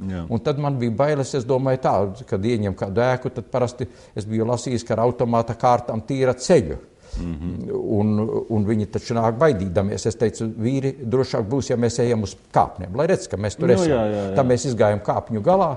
Tad 0.45 0.61
man 0.63 0.79
bija 0.81 0.95
bailes, 0.97 1.35
es 1.37 1.45
domāju, 1.45 1.83
tā, 1.85 1.95
kad 2.31 2.45
ieņem 2.45 2.77
kādu 2.79 3.03
ēku, 3.05 3.33
tad 3.37 3.51
parasti 3.53 3.89
es 4.17 4.25
biju 4.25 4.47
lasījis, 4.49 4.87
ka 4.89 4.97
ar 4.97 5.05
automāta 5.05 5.57
kārtām 5.61 6.01
tīra 6.09 6.33
ceļu. 6.33 6.79
Mm 7.17 7.35
-hmm. 7.35 7.77
un, 7.99 8.09
un 8.53 8.65
viņi 8.69 8.87
taču 8.93 9.15
nāk 9.17 9.39
baidīdamies. 9.41 10.07
Es 10.07 10.17
teicu, 10.21 10.51
vīri, 10.65 10.95
drošāk 11.01 11.47
būs, 11.49 11.71
ja 11.71 11.77
mēs 11.77 11.99
ejam 12.03 12.23
uz 12.23 12.37
kāpnēm. 12.53 12.97
Lai 12.97 13.07
redz, 13.07 13.29
ka 13.29 13.37
mēs 13.37 13.57
tur 13.57 13.69
nu, 13.69 13.73
esam. 13.75 13.89
Jā, 13.91 14.03
jā, 14.07 14.25
jā. 14.29 14.35
Tad 14.37 14.47
mēs 14.47 14.67
izgājām 14.69 15.01
kāpņu 15.01 15.43
galā. 15.43 15.71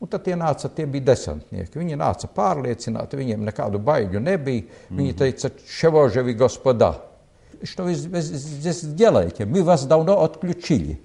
Un 0.00 0.08
tad 0.08 0.24
tie 0.24 0.36
nāca, 0.36 0.68
tie 0.68 0.86
bija 0.86 1.04
desantnieki. 1.04 1.78
Viņi 1.78 1.96
nāca 1.96 2.28
pārliecināti, 2.28 3.16
viņiem 3.16 3.44
nekādu 3.44 3.78
baiļu 3.78 4.20
nebija. 4.20 4.62
Viņi 4.90 5.14
teica, 5.16 5.50
ševoževi 5.78 6.34
gospodā 6.34 6.94
что 7.63 7.83
вы 7.83 7.93
здесь 7.93 8.81
делаете? 8.81 9.45
Мы 9.45 9.63
вас 9.63 9.85
давно 9.85 10.23
отключили. 10.23 10.99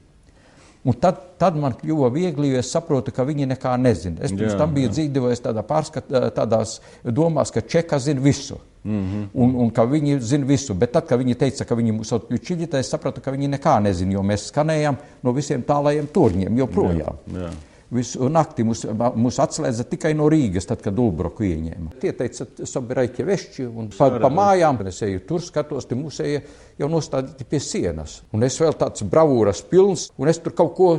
Un 0.85 0.93
tad, 1.00 1.17
tad 1.41 1.57
man 1.57 1.73
kļuva 1.81 2.11
viegli, 2.12 2.50
jo 2.53 2.61
es 2.61 2.69
saprotu, 2.69 3.12
ka 3.17 3.25
viņi 3.25 3.47
nekā 3.55 3.73
nezina. 3.81 4.21
Es 4.21 4.35
pirms 4.35 4.53
jā, 4.53 4.59
tam 4.61 4.75
biju 4.76 4.91
dzīvojis 4.93 5.41
tādā 5.47 5.62
pārskat, 5.64 6.11
tādās 6.37 6.75
domās, 7.03 7.53
ka 7.55 7.62
Čeka 7.64 7.99
zina 7.99 8.21
visu. 8.21 8.59
Mm 8.85 9.00
-hmm. 9.00 9.29
un, 9.33 9.55
un 9.64 9.71
ka 9.71 9.87
viņi 9.88 10.19
zina 10.21 10.45
visu. 10.45 10.75
Bet 10.75 10.93
tad, 10.93 11.07
kad 11.09 11.19
viņi 11.19 11.35
teica, 11.35 11.64
ka 11.64 11.75
viņi 11.75 11.93
mūs 11.93 12.12
atļučīja, 12.12 12.69
tad 12.69 12.81
es 12.81 12.91
sapratu, 12.93 13.21
ka 13.21 13.33
viņi 13.33 13.49
nekā 13.49 13.81
nezina, 13.81 14.12
jo 14.12 14.21
mēs 14.23 14.50
skanējam 14.53 14.97
no 15.23 15.33
visiem 15.33 15.62
tālajiem 15.62 16.07
turņiem 16.07 16.59
joprojām. 16.59 17.17
Jā, 17.33 17.41
jā. 17.41 17.50
Visu 17.89 18.27
nakti 18.29 18.62
mūs, 18.62 18.84
mūs 19.17 19.39
atslēdza 19.41 19.88
tikai 19.89 20.12
no 20.13 20.27
Rīgas, 20.29 20.67
tad, 20.69 20.84
kad 20.86 21.00
Ulbroku 21.01 21.41
ieņēma. 21.48 21.96
Tie 22.01 22.12
teica, 22.13 22.46
Sobiraiki 22.69 23.25
vešķi, 23.25 23.65
un 23.65 23.89
pa, 23.96 24.12
pa 24.22 24.29
mājām, 24.29 24.77
es 24.91 25.01
eju 25.08 25.24
tur, 25.25 25.41
skatos, 25.41 25.88
te 25.89 25.98
mūsēja 25.98 26.43
jau 26.77 26.89
nostādīti 26.93 27.48
pie 27.50 27.62
sienas. 27.65 28.19
Un 28.36 28.46
es 28.46 28.60
vēl 28.62 28.77
tāds 28.77 29.01
bravūras 29.10 29.63
pilns, 29.72 30.12
un 30.22 30.29
es 30.29 30.38
tur 30.43 30.53
kaut 30.60 30.75
ko 30.77 30.91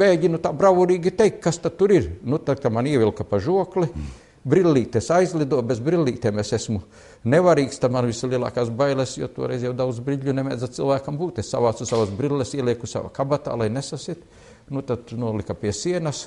mēģinu 0.00 0.40
tā 0.40 0.54
bravūrīgi 0.56 1.12
teikt, 1.18 1.42
kas 1.44 1.60
tad 1.60 1.76
tur 1.76 1.92
ir. 1.92 2.14
Nu, 2.24 2.40
tad, 2.40 2.64
kad 2.64 2.72
man 2.72 2.88
ievilka 2.88 3.28
pa 3.28 3.36
žokli, 3.36 3.90
brillītes 4.48 5.10
aizlido, 5.12 5.60
bez 5.68 5.82
brillītēm 5.84 6.40
es 6.40 6.54
esmu 6.56 6.80
nevarīgs, 7.28 7.76
tad 7.82 7.92
man 7.92 8.08
vislielākās 8.08 8.72
bailes, 8.74 9.18
jo 9.20 9.28
toreiz 9.36 9.68
jau 9.68 9.74
daudz 9.76 10.00
brīļu 10.00 10.32
nemēdza 10.40 10.70
cilvēkam 10.78 11.20
būt. 11.20 11.42
Es 11.44 11.52
savācu 11.52 11.84
savas 11.86 12.10
brilles, 12.16 12.56
ielieku 12.56 12.88
savā 12.90 13.12
kabatā, 13.14 13.52
lai 13.58 13.68
nesasit. 13.68 14.24
Nu, 14.72 14.82
tad 14.86 15.12
nolika 15.20 15.56
pie 15.58 15.72
sienas. 15.76 16.26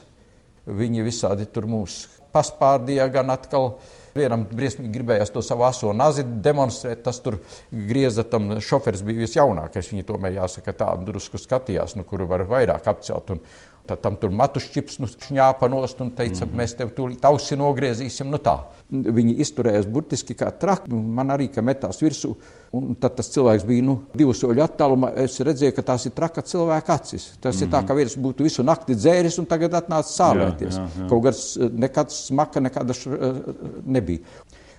Viņi 0.66 1.06
visādi 1.06 1.46
tur 1.50 1.68
mūs 1.70 2.06
paspārdīja 2.34 3.08
gan 3.14 3.34
atkal. 3.34 3.75
Vienam 4.16 4.46
briesmīgi 4.48 4.94
gribējās 4.96 5.34
to 5.36 5.42
savu 5.44 5.66
aso 5.68 5.92
nazi 5.94 6.24
demonstrēt. 6.24 7.02
Tas 7.04 7.20
tur 7.24 7.40
grieza 7.70 8.24
tam 8.24 8.54
šoferis 8.64 9.04
bija 9.06 9.25
visjaunākais. 9.25 9.92
Viņi 9.92 10.06
tomēr 10.08 10.38
jāsaka 10.38 10.74
tā 10.78 10.92
drusku 11.04 11.42
skatījās, 11.42 11.98
nu, 12.00 12.06
kuru 12.08 12.30
var 12.30 12.46
vairāk 12.48 12.88
apcelt. 12.92 13.34
Un, 13.36 13.42
Tad 13.86 14.01
tam 14.01 14.15
tur 14.18 14.32
matušķips 14.34 15.00
nu, 15.00 15.08
šņāpa 15.08 15.70
nost 15.70 16.00
un 16.01 16.12
teica, 16.12 16.46
mm 16.46 16.51
-hmm. 16.51 16.58
mēs 16.62 16.75
tev 16.77 16.89
tūlīt 16.98 17.25
ausi 17.25 17.56
nogriezīsim. 17.56 18.30
Nu 18.30 18.38
tā. 18.38 18.58
Viņi 18.92 19.38
izturējās 19.46 19.86
burtiski 19.86 20.34
kā 20.34 20.51
traki. 20.60 20.89
Man 20.92 21.30
arī 21.30 21.50
metās 21.62 22.01
virsū. 22.01 22.36
Un 22.72 22.96
tad 22.96 23.15
tas 23.15 23.30
cilvēks 23.30 23.65
bija 23.65 23.84
nu, 23.84 24.01
divu 24.13 24.34
soļu 24.34 24.63
attālumā. 24.63 25.13
Es 25.15 25.39
redzēju, 25.39 25.75
ka 25.75 25.82
tās 25.82 26.06
ir 26.06 26.12
traka 26.12 26.42
cilvēka 26.42 26.94
acis. 26.94 27.38
Tas 27.42 27.56
mm 27.56 27.60
-hmm. 27.60 27.63
ir 27.68 27.74
tā, 27.74 27.80
Mhm. 27.80 27.88
ka 27.88 27.94
viens 27.94 28.18
būtu 28.18 28.44
visu 28.44 28.63
nakti 28.63 28.96
dzēris 28.96 29.39
un 29.39 29.46
tagad 29.46 29.72
atnāca 29.72 30.10
sālēties. 30.10 30.75
Jā, 30.75 30.88
jā, 30.88 31.01
jā. 31.01 31.10
Kaut 31.10 31.24
kāds 31.24 31.58
nekad 31.72 32.12
smaka 32.12 32.60
nekāda 32.60 32.94
eh, 32.94 33.54
nebija. 33.86 34.20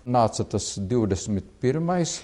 Nāca 0.07 0.45
tas 0.45 0.79
21 0.79 2.21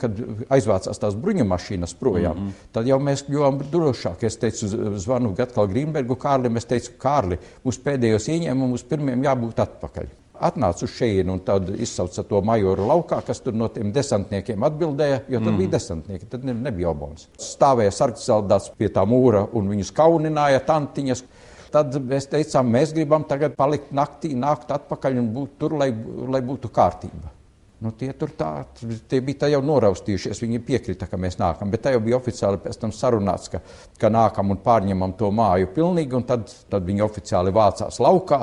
kad 0.00 0.16
aizvācās 0.52 1.00
tās 1.02 1.16
bruņu 1.18 1.44
mašīnas 1.48 1.94
projām, 2.00 2.36
mm 2.36 2.46
-hmm. 2.46 2.70
tad 2.76 2.88
jau 2.88 2.98
mēs 3.02 3.24
kļuvām 3.26 3.60
drošāki. 3.72 4.26
Es 4.26 4.38
teicu, 4.40 4.68
zvanu 4.98 5.34
Gatkalu 5.36 5.68
Grīmbergu, 5.74 6.16
Kārlim, 6.16 6.56
es 6.56 6.68
teicu, 6.68 6.96
Kārli, 6.98 7.38
mums 7.64 7.78
pēdējos 7.84 8.28
ieņēmumus 8.28 8.86
pirmiem 8.88 9.24
jābūt 9.24 9.62
atpakaļ. 9.66 10.10
Atnācu 10.40 10.86
šejienu 10.88 11.32
un 11.32 11.40
tad 11.44 11.68
izsauca 11.68 12.22
to 12.24 12.40
majoru 12.40 12.86
laukā, 12.88 13.18
kas 13.26 13.42
tur 13.44 13.52
no 13.52 13.68
tiem 13.68 13.92
desantniekiem 13.92 14.62
atbildēja, 14.64 15.20
jo 15.28 15.38
tad 15.38 15.52
mm. 15.52 15.58
bija 15.58 15.72
desantnieki, 15.74 16.28
tad 16.32 16.44
ne, 16.44 16.54
nebija 16.54 16.88
obons. 16.94 17.28
Stāvēja 17.36 17.90
sargcaldāts 17.92 18.70
pie 18.78 18.88
tā 18.88 19.04
mūra 19.04 19.44
un 19.52 19.68
viņus 19.68 19.92
kaunināja 19.92 20.62
tantiņas. 20.70 21.24
Tad 21.70 22.00
mēs 22.02 22.26
teicām, 22.26 22.72
mēs 22.72 22.94
gribam 22.96 23.24
tagad 23.28 23.52
palikt 23.54 23.92
naktī, 23.92 24.32
nākt 24.34 24.72
atpakaļ 24.74 25.20
un 25.20 25.28
būt 25.34 25.60
tur, 25.60 25.76
lai, 25.78 25.92
lai 26.26 26.40
būtu 26.40 26.72
kārtība. 26.72 27.39
Nu, 27.80 27.94
tie 27.96 28.10
tur 28.12 28.28
tā, 28.36 28.66
tie 29.08 29.22
bija 29.24 29.46
tā 29.46 29.48
jau 29.48 29.62
noraustījušies. 29.64 30.42
Viņi 30.42 30.58
piekrita, 30.64 31.06
ka 31.08 31.16
mēs 31.20 31.38
nākam. 31.40 31.70
Bet 31.72 31.86
tā 31.86 31.94
jau 31.94 32.02
bija 32.04 32.18
oficiāli 32.18 32.60
pēc 32.60 32.76
tam 32.82 32.92
sarunāts, 32.92 33.48
ka, 33.48 33.62
ka 34.00 34.10
nākam 34.12 34.52
un 34.52 34.60
pārņemam 34.60 35.14
to 35.16 35.30
māju 35.32 35.70
pilnīgi. 35.72 36.20
Tad, 36.28 36.52
tad 36.68 36.84
viņi 36.84 37.06
oficiāli 37.06 37.54
vācās 37.56 37.96
laukā, 38.04 38.42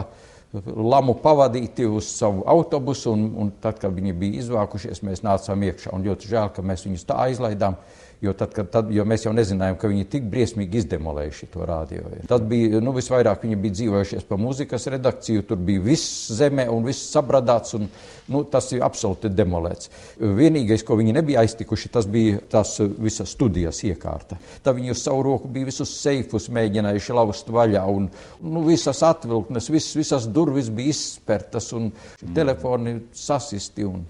lamu 0.65 1.13
pavadīti 1.21 1.85
uz 1.85 2.09
savu 2.09 2.41
autobusu. 2.49 3.13
Un, 3.13 3.27
un 3.43 3.53
tad, 3.61 3.77
kad 3.83 3.93
viņi 3.93 4.15
bija 4.17 4.41
izvākušies, 4.41 5.03
mēs 5.05 5.21
nācām 5.27 5.67
iekšā. 5.69 5.93
Un 5.93 6.09
ļoti 6.09 6.33
žēl, 6.33 6.49
ka 6.55 6.65
mēs 6.65 6.87
viņus 6.89 7.05
tā 7.05 7.21
aizlaidām. 7.27 7.77
Jo, 8.21 8.33
tad, 8.33 8.49
kad, 8.49 8.69
tad, 8.73 8.87
jo 8.89 9.03
mēs 9.05 9.27
jau 9.27 9.31
nezinājām, 9.35 9.75
ka 9.77 9.89
viņi 9.91 10.07
tik 10.09 10.23
briesmīgi 10.31 10.79
izdemolējuši 10.81 11.49
to 11.53 11.65
radio. 11.69 12.07
Tas 12.25 12.41
bija 12.49 12.79
nu, 12.81 12.89
visvairāk 12.95 13.43
viņi 13.45 13.59
bija 13.61 13.75
dzīvojušies 13.77 14.25
pa 14.25 14.39
mūzikas 14.41 14.89
redakciju. 14.89 15.43
Tur 15.45 15.61
bija 15.67 15.83
viss 15.85 16.31
zemē 16.33 16.65
un 16.73 16.87
viss 16.87 17.11
sabradāts. 17.13 17.75
Un, 17.77 17.85
nu, 18.33 18.41
tas 18.49 18.71
ir 18.73 18.81
absolūti 18.87 19.29
demolēts. 19.29 19.91
Vienīgais, 20.17 20.81
ko 20.87 20.97
viņi 20.97 21.13
nebija 21.19 21.45
aiztikuši, 21.45 21.93
tas 21.93 22.09
bija 22.09 22.41
tas 22.49 22.73
visas 22.97 23.37
studijas 23.37 23.83
iekārta. 23.85 24.41
Tad 24.65 24.79
viņi 24.81 24.95
uz 24.97 25.05
savu 25.05 25.21
roku 25.29 25.53
bija 25.53 25.69
visus 25.69 25.93
seifus 26.01 26.49
mēģinājuši 26.57 27.21
lauzt 27.21 27.53
vaļā. 27.53 27.85
Un, 27.85 28.09
nu, 28.41 28.65
visas 28.65 29.05
atvilknes, 29.05 29.69
vis, 29.69 29.93
visas 29.99 30.25
durvis 30.25 30.73
bija 30.73 30.97
izspērtas 30.97 31.69
un 31.77 31.91
telefoni 32.33 32.97
sasisti. 33.13 33.85
Un, 33.85 34.07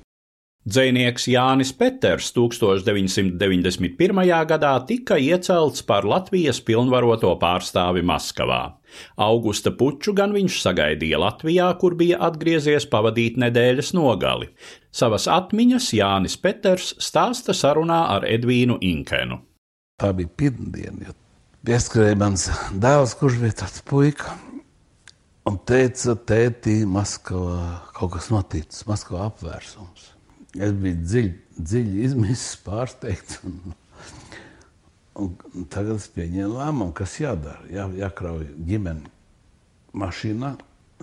Dzēnieks 0.68 1.30
Jānis 1.32 1.70
Peters 1.72 2.34
1991. 2.36 4.18
gadā 4.50 4.72
tika 4.90 5.16
iecelts 5.16 5.86
par 5.88 6.04
Latvijas 6.04 6.58
pilnvaroto 6.60 7.30
pārstāvi 7.40 8.02
Maskavā. 8.04 8.76
Augusta 9.16 9.72
puču 9.72 10.12
gan 10.18 10.34
viņš 10.36 10.58
sagaidīja 10.66 11.22
Latvijā, 11.24 11.70
kur 11.80 11.96
bija 11.96 12.20
atgriezies 12.28 12.84
pavadīt 12.92 13.38
nedēļas 13.40 13.94
nogali. 13.96 14.50
Savas 14.92 15.30
atmiņas 15.32 15.88
Jānis 16.02 16.36
Peters 16.36 16.92
stāsta 17.00 17.56
sarunā 17.56 18.02
ar 18.18 18.28
Edvīnu 18.28 18.76
Inkenu. 18.84 19.40
Tā 20.04 20.12
bija 20.20 20.28
pirmdiena, 20.36 21.08
jo 21.08 21.16
pieskrēja 21.64 22.20
mans 22.20 22.50
dēls, 22.76 23.16
kurš 23.16 23.40
bija 23.46 23.62
tāds 23.64 23.80
puika. 23.88 24.36
Un 25.48 25.64
teica, 25.64 26.20
tētī, 26.28 26.82
Maskavā 26.84 27.88
kaut 27.96 28.18
kas 28.20 28.28
noticis, 28.36 28.84
Maskavā 28.92 29.30
apvērsums. 29.32 30.17
Es 30.58 30.74
biju 30.74 30.98
dziļi, 31.04 31.34
dziļi 31.58 32.06
izmisis, 32.08 32.56
pārsteigts. 32.66 33.42
Un, 33.46 33.76
un, 35.22 35.68
tagad 35.70 36.00
es 36.00 36.08
pieņēmu 36.16 36.58
lēmumu, 36.58 36.94
kas 36.98 37.18
jādara. 37.22 37.62
Jā, 37.74 37.86
jākrauj 38.00 38.48
ģimene 38.66 39.12
mašīnā, 39.98 40.56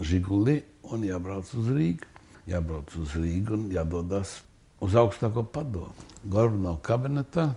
žigulī 0.02 0.60
un 0.90 1.06
jābrauc 1.06 1.52
uz 1.58 1.70
Rīgu. 1.70 2.10
Jābrauc 2.50 2.96
uz 3.00 3.14
Rīgu 3.16 3.56
un 3.56 3.68
jādodas 3.72 4.40
uz 4.84 4.98
augstāko 4.98 5.46
padomu. 5.54 5.94
Gorbanovs 6.24 6.82
kabinetā. 6.84 7.52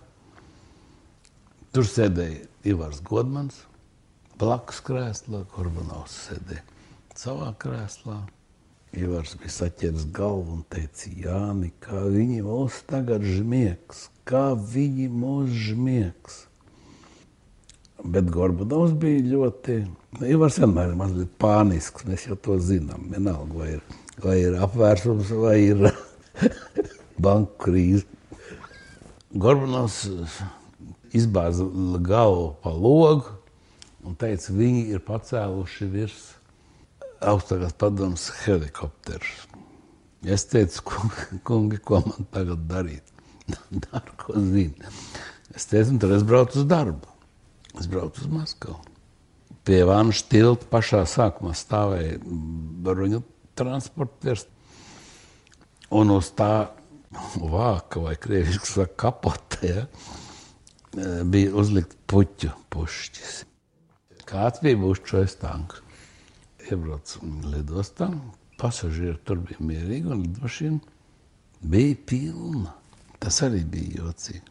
Tur 1.73 1.85
sēdēja 1.85 2.45
Ivars 2.67 3.01
Godmans, 3.05 3.59
blakus 4.39 4.79
krēslā, 4.85 5.43
Gorbanovs 5.53 6.15
sēdēja 6.27 6.63
savā 7.17 7.51
krēslā. 7.59 8.21
Ivars 8.95 9.35
bija 9.35 9.51
saķēris 9.51 10.05
galvu 10.15 10.57
un 10.57 10.61
teica, 10.71 11.09
Jāni, 11.11 11.73
kā 11.83 12.05
viņi 12.07 12.39
mūs 12.45 12.79
tagad 12.87 13.25
žmiegs, 13.25 14.07
kā 14.27 14.53
viņi 14.55 15.09
mūs 15.11 15.51
žmiegs. 15.67 16.45
Bet 18.03 18.29
Gorbanovs 18.31 18.93
bija 18.97 19.25
ļoti, 19.25 19.79
Ivars 20.29 20.59
vienmēr 20.61 20.93
ir 20.93 20.99
mazliet 20.99 21.33
pānisks, 21.41 22.05
mēs 22.07 22.27
jau 22.29 22.37
to 22.39 22.55
zinām, 22.63 23.09
vienalga, 23.11 23.57
vai 23.57 23.69
ir, 23.75 23.83
vai 24.23 24.37
ir 24.45 24.57
apvērsums, 24.63 25.33
vai 25.35 25.57
ir 25.65 25.83
banku 27.27 27.67
krīze. 27.67 28.05
Gorbanovs 29.35 30.05
izbāza 31.17 31.67
galvu 32.07 32.53
pa 32.63 32.71
logu 32.71 33.35
un 34.07 34.15
teica, 34.15 34.55
viņi 34.55 34.87
ir 34.95 35.03
pacēluši 35.03 35.91
virs 35.91 36.36
augstākās 37.21 37.75
padomus 37.79 38.29
helikopterus. 38.43 39.45
Es 40.27 40.47
teicu, 40.49 40.81
kungi, 40.89 41.39
kungi, 41.47 41.79
ko 41.85 42.01
man 42.05 42.27
tagad 42.33 42.65
darīt? 42.69 43.13
Daru, 43.85 44.17
ko 44.19 44.35
zinu. 44.41 44.91
Es 45.55 45.69
teicu, 45.69 45.93
un 45.95 46.01
tad 46.03 46.15
es 46.17 46.25
braucu 46.27 46.61
uz 46.61 46.67
darbu. 46.67 47.13
Es 47.77 47.87
braucu 47.89 48.23
uz 48.25 48.29
Maskavu. 48.31 48.79
Pie 49.67 49.81
Vānas 49.87 50.23
tilta 50.31 50.67
pašā 50.71 51.03
sākumā 51.09 51.53
stāvēja 51.57 52.21
bruņu 52.85 53.21
transporters. 53.57 54.45
Un 55.95 56.11
uz 56.15 56.31
tā 56.35 56.69
vāka 57.39 58.01
vai 58.03 58.15
krieviski 58.19 58.67
saka 58.67 58.95
kapote, 59.05 59.67
ja, 59.67 59.85
bija 61.23 61.53
uzlikt 61.55 61.95
puķu 62.09 62.51
pušķis. 62.73 63.41
Kāds 64.27 64.63
bija 64.63 64.79
bušķojas 64.81 65.37
tanks? 65.39 65.86
Iebraucu 66.71 67.23
lidostā. 67.51 68.09
Pasažieri 68.57 69.17
tur 69.25 69.41
bija 69.45 69.61
mierīgi, 69.61 70.09
un 70.09 70.23
lidmašīna 70.25 70.95
bija 71.61 71.97
pilna. 72.09 72.73
Tas 73.21 73.41
arī 73.45 73.63
bija 73.65 74.03
jocīgi. 74.03 74.45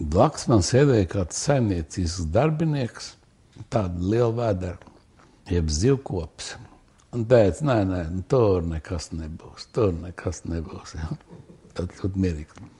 Blakus 0.00 0.48
man 0.50 0.64
sēdēja 0.66 1.06
kāds 1.12 1.38
saimniecisks 1.46 2.26
darbinieks, 2.34 3.12
tāda 3.70 4.00
liela 4.02 4.32
vēdera, 4.34 4.92
jeb 5.50 5.68
zivkops. 5.70 6.54
Un 7.14 7.22
teica, 7.30 7.62
nē, 7.68 7.76
nē, 7.86 8.00
nu, 8.10 8.24
tur 8.26 8.64
nekas 8.66 9.12
nebūs, 9.14 9.68
tur 9.76 9.92
nekas 9.94 10.42
nebūs. 10.50 10.96
Ja? 10.98 11.12
Tad 11.78 11.94
ļoti 12.00 12.22
mierīgi. 12.24 12.70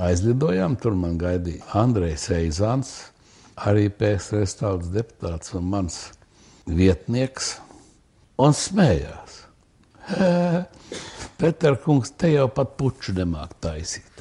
Aizlidojām, 0.00 0.78
tur 0.80 0.96
man 0.96 1.18
gaidīja 1.20 1.66
Andrejs 1.76 2.30
Eizants, 2.32 2.94
arī 3.60 3.90
PSRS 3.92 4.56
tautas 4.62 4.88
deputāts 4.94 5.52
un 5.58 5.68
mans 5.68 5.98
vietnieks 6.66 7.56
un 8.42 8.54
smējās. 8.56 9.38
Pēter 11.42 11.78
kungs, 11.82 12.12
te 12.18 12.32
jau 12.32 12.46
pat 12.54 12.76
puču 12.78 13.14
nemāk 13.16 13.56
taisīt. 13.62 14.12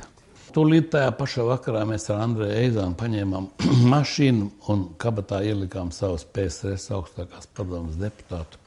Tūlīt 0.52 0.90
tajā 0.92 1.12
pašā 1.16 1.46
vakarā 1.48 1.86
mēs 1.88 2.10
ar 2.12 2.26
Andreju 2.26 2.58
Eizānu 2.60 2.98
paņēmām 3.00 3.46
mašīnu 3.94 4.50
un 4.74 4.88
kabatā 5.00 5.40
ielikām 5.48 5.94
savus 5.96 6.26
PSRS 6.28 6.90
augstākās 6.98 7.48
padomas 7.56 7.96
deputātu 8.02 8.60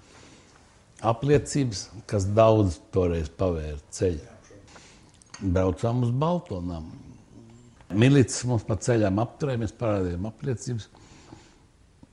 apliecības, 1.05 1.89
kas 2.09 2.25
daudz 2.33 2.79
toreiz 2.95 3.29
pavēra 3.29 3.77
ceļu. 3.93 4.31
Braucām 5.43 6.07
uz 6.07 6.13
Baltonām. 6.17 6.87
Milicis 7.95 8.47
mums 8.49 8.65
pa 8.65 8.79
ceļām 8.81 9.21
apturēja, 9.21 9.61
mēs 9.61 9.75
parādījām 9.77 10.31
apliecības. 10.31 10.89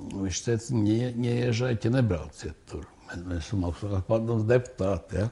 Viņš 0.02 0.42
teica, 0.46 0.80
neiežaiķi, 1.22 1.92
nebrauciet 1.94 2.58
tur. 2.70 2.88
Mēs, 3.08 3.26
mēs 3.28 3.44
esam 3.46 3.66
augstākās 3.68 4.06
padomas 4.08 4.48
deputāti. 4.50 5.22
Ja? 5.22 5.28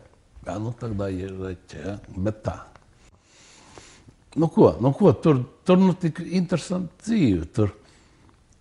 Jā, 0.46 0.58
nu 0.62 0.74
tagad 0.78 1.16
iežaiķi, 1.16 1.80
ja? 1.86 1.96
bet 2.18 2.44
tā. 2.46 2.58
Nu 4.38 4.48
ko, 4.54 4.76
nu 4.82 4.92
ko 4.94 5.12
tur, 5.18 5.42
tur 5.66 5.80
nu 5.82 5.96
tik 5.98 6.22
interesanti 6.22 7.02
dzīve. 7.08 7.48
Tur 7.56 7.74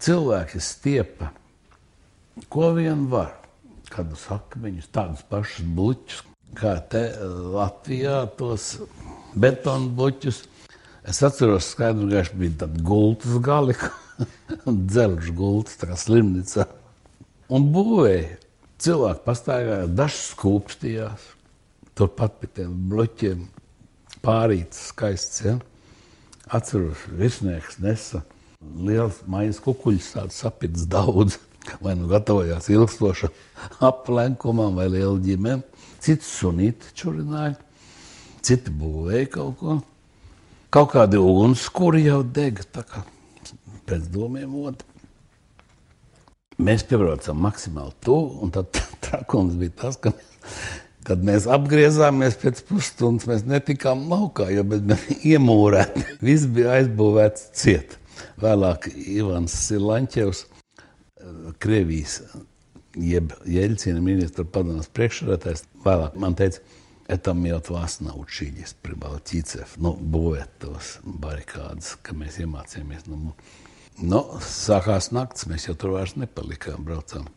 cilvēki 0.00 0.62
stiepa, 0.64 1.32
ko 2.48 2.72
vien 2.78 3.06
var. 3.12 3.34
Kādus 3.88 4.26
akmeņus, 4.32 4.90
tādus 4.92 5.22
pašus 5.30 5.64
bluķus, 5.76 6.24
kā 6.58 6.74
te 6.92 7.06
Latvijā 7.54 8.26
tos 8.36 8.74
betonu 9.32 9.92
bluķus. 9.96 10.42
Es 11.08 11.22
atceros, 11.24 11.70
ka 11.78 11.94
bija 11.96 12.64
tāda 12.64 12.82
gultas 12.84 13.38
gali 13.44 13.76
un 14.68 14.82
dzelžu 14.88 15.34
gultas, 15.36 15.78
tā 15.80 15.90
kā 15.90 15.98
slimnīcā. 15.98 16.66
un 17.48 17.70
būvēja. 17.74 18.36
Cilvēki 18.78 19.24
pastaigāja, 19.24 19.86
dažs 19.90 20.20
skūpstījās. 20.32 21.24
Turpat 21.98 22.36
pie 22.38 22.50
tiem 22.60 22.76
bloķiem 22.90 23.40
pārīts 24.22 24.92
skaists. 24.92 25.42
Ja? 25.42 25.56
Atceros, 26.54 27.02
virsnieks 27.10 27.80
nesa 27.82 28.22
liels 28.78 29.18
maijas 29.26 29.58
kukuļus, 29.64 30.12
tāds 30.14 30.38
sapits 30.44 30.86
daudz. 30.90 31.40
Vai 31.84 31.96
nu 31.98 32.06
gatavojās 32.08 32.70
ilgstošam 32.72 33.34
aplenkumam 33.90 34.78
vai 34.78 34.86
lielu 34.88 35.18
ģimeni. 35.20 35.66
Cits 36.00 36.30
sunīti 36.38 36.94
čurināja, 36.96 37.58
citi 38.46 38.72
būvēja 38.72 39.28
kaut 39.34 39.58
ko. 39.58 39.74
Kaut 40.72 40.92
kādi 40.94 41.18
ugunskura 41.20 42.00
jau 42.00 42.22
dega, 42.22 42.64
tā 42.72 42.86
kā 42.86 43.02
pēc 43.88 44.10
domiem 44.12 44.54
otru. 44.62 44.96
Mēs 46.58 46.82
piebraucam 46.86 47.38
maksimāli 47.38 47.94
tuvu, 48.02 48.42
un 48.42 48.52
tad 48.54 48.74
trakums 49.04 49.54
bija 49.60 49.76
tas, 49.84 49.98
ka 50.02 50.14
Kad 51.08 51.22
mēs 51.24 51.46
apgriezāmies 51.48 52.34
pēc 52.36 52.58
pusstundas, 52.68 53.24
mēs 53.30 53.46
netikām 53.48 54.02
laukā, 54.10 54.50
jo 54.52 54.64
mēs 54.68 55.06
iemūrēti. 55.24 56.02
Viss 56.26 56.48
bija 56.52 56.74
aizbūvēts 56.76 57.46
ciet. 57.56 57.96
Vēlāk 58.42 58.90
Ivans 58.92 59.54
Silančevs, 59.68 60.44
Krievijas 61.62 62.18
jeb 62.98 63.32
Jeļcina 63.48 64.02
ministra 64.04 64.44
padomas 64.44 64.90
priekšsēdētājs, 64.92 65.64
vēlāk 65.86 66.18
man 66.20 66.36
teica, 66.38 66.60
Etam 67.08 67.40
jau 67.48 67.56
tas 67.64 67.94
nav 68.04 68.18
učiņas, 68.20 68.74
pribalķīcev, 68.84 69.78
nu, 69.80 69.94
būvēt 69.96 70.58
tos 70.60 70.90
barikādas, 71.22 71.94
ka 72.04 72.12
mēs 72.12 72.36
iemācījāmies 72.44 73.06
no 73.06 73.14
nu, 73.14 73.30
mums 73.30 73.67
nu, 74.02 74.22
sākās 74.44 75.10
nakts, 75.14 75.46
mēs 75.50 75.68
jau 75.68 75.74
tur 75.78 75.96
vairs 75.96 76.16
nepalikām, 76.18 76.84
braucām 76.86 77.28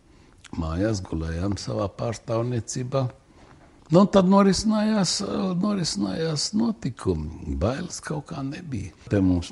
mājās, 0.57 1.01
gulējām 1.05 1.57
savā 1.61 1.87
pārstāvniecībā. 1.97 3.05
Nu, 3.91 4.05
tad 4.07 4.29
norisinājās, 4.31 5.17
norisinājās 5.59 6.51
notikumi. 6.55 7.55
Bailes 7.59 7.99
kaut 8.03 8.29
kā 8.31 8.43
nebija. 8.45 8.93
Te 9.11 9.19
mums 9.23 9.51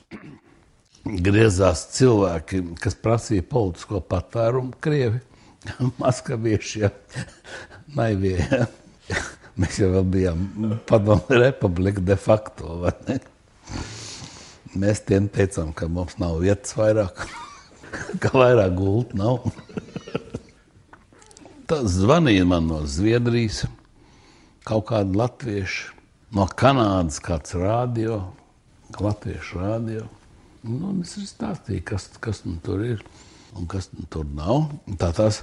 griezās 1.27 1.87
cilvēki, 1.97 2.63
kas 2.79 2.95
prasīja 2.99 3.47
politisko 3.51 3.99
patvērumu, 4.11 4.77
krievi, 4.83 5.19
maskavieši, 6.01 6.85
ja, 6.85 6.93
naivie. 7.99 8.37
Ja. 8.43 8.69
Mēs 9.59 9.79
jau 9.81 10.03
bijām 10.07 10.45
padomu 10.87 11.39
republika 11.41 12.01
de 12.05 12.15
facto. 12.19 12.79
Mēs 14.77 15.01
tiem 15.01 15.25
teicām, 15.33 15.71
ka 15.73 15.87
mums 15.89 16.19
nav 16.21 16.35
vietas 16.43 16.75
vairāk, 16.77 17.23
ka 18.21 18.33
vairāk 18.35 18.75
gultu 18.77 19.17
nav. 19.17 19.47
Tas 21.69 21.95
zvanīja 21.95 22.45
man 22.49 22.67
no 22.69 22.83
Zviedrijas, 22.89 23.63
kaut 24.65 24.87
kāda 24.91 25.17
latvieša, 25.23 25.95
no 26.37 26.45
Kanādas 26.61 27.17
kāds 27.25 27.55
rādio, 27.57 28.21
latviešu 28.97 29.61
rādio. 29.61 30.05
Nu, 30.65 30.91
es 31.01 31.15
arī 31.17 31.27
stāstīju, 31.29 31.85
kas, 31.89 32.09
kas 32.21 32.43
nu 32.45 32.57
tur 32.61 32.83
ir 32.85 33.03
un 33.57 33.65
kas 33.69 33.89
nu 33.95 34.05
tur 34.11 34.27
nav. 34.37 34.67
Tā 35.01 35.09
tās 35.15 35.41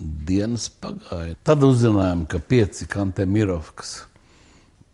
dienas 0.00 0.68
pagāja. 0.82 1.36
Tad 1.46 1.64
uzzinājām, 1.64 2.26
ka 2.28 2.40
pieci 2.42 2.88
Kantemirovkas 2.90 4.02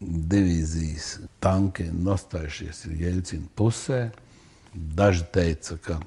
divīzijas 0.02 1.14
tanki 1.42 1.88
nostājušies 1.92 2.84
Jeļcina 2.98 3.50
pusē. 3.56 4.02
Daži 4.72 5.26
teica, 5.34 5.76
ka, 5.84 5.98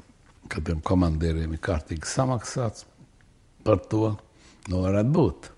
ka 0.50 0.62
tiem 0.66 0.82
komandieriem 0.86 1.54
ir 1.54 1.62
kārtīgi 1.64 2.10
samaksāts 2.10 2.88
par 3.66 3.84
to. 3.92 4.16
Nu, 4.70 4.82
varētu 4.86 5.14
būt. 5.14 5.52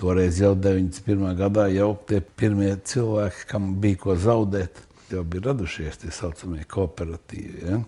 Toreiz 0.00 0.40
jau 0.40 0.52
91. 0.56 1.32
gadā 1.36 1.66
jau 1.72 1.94
tie 2.08 2.20
pirmie 2.20 2.74
cilvēki, 2.84 3.48
kam 3.48 3.72
bija 3.80 4.00
ko 4.04 4.16
zaudēt, 4.16 4.80
jau 5.12 5.24
bija 5.24 5.50
radušies 5.50 6.02
tie 6.04 6.12
saucamie 6.12 6.64
kooperatīvi. 6.68 7.64
Ja? 7.68 7.80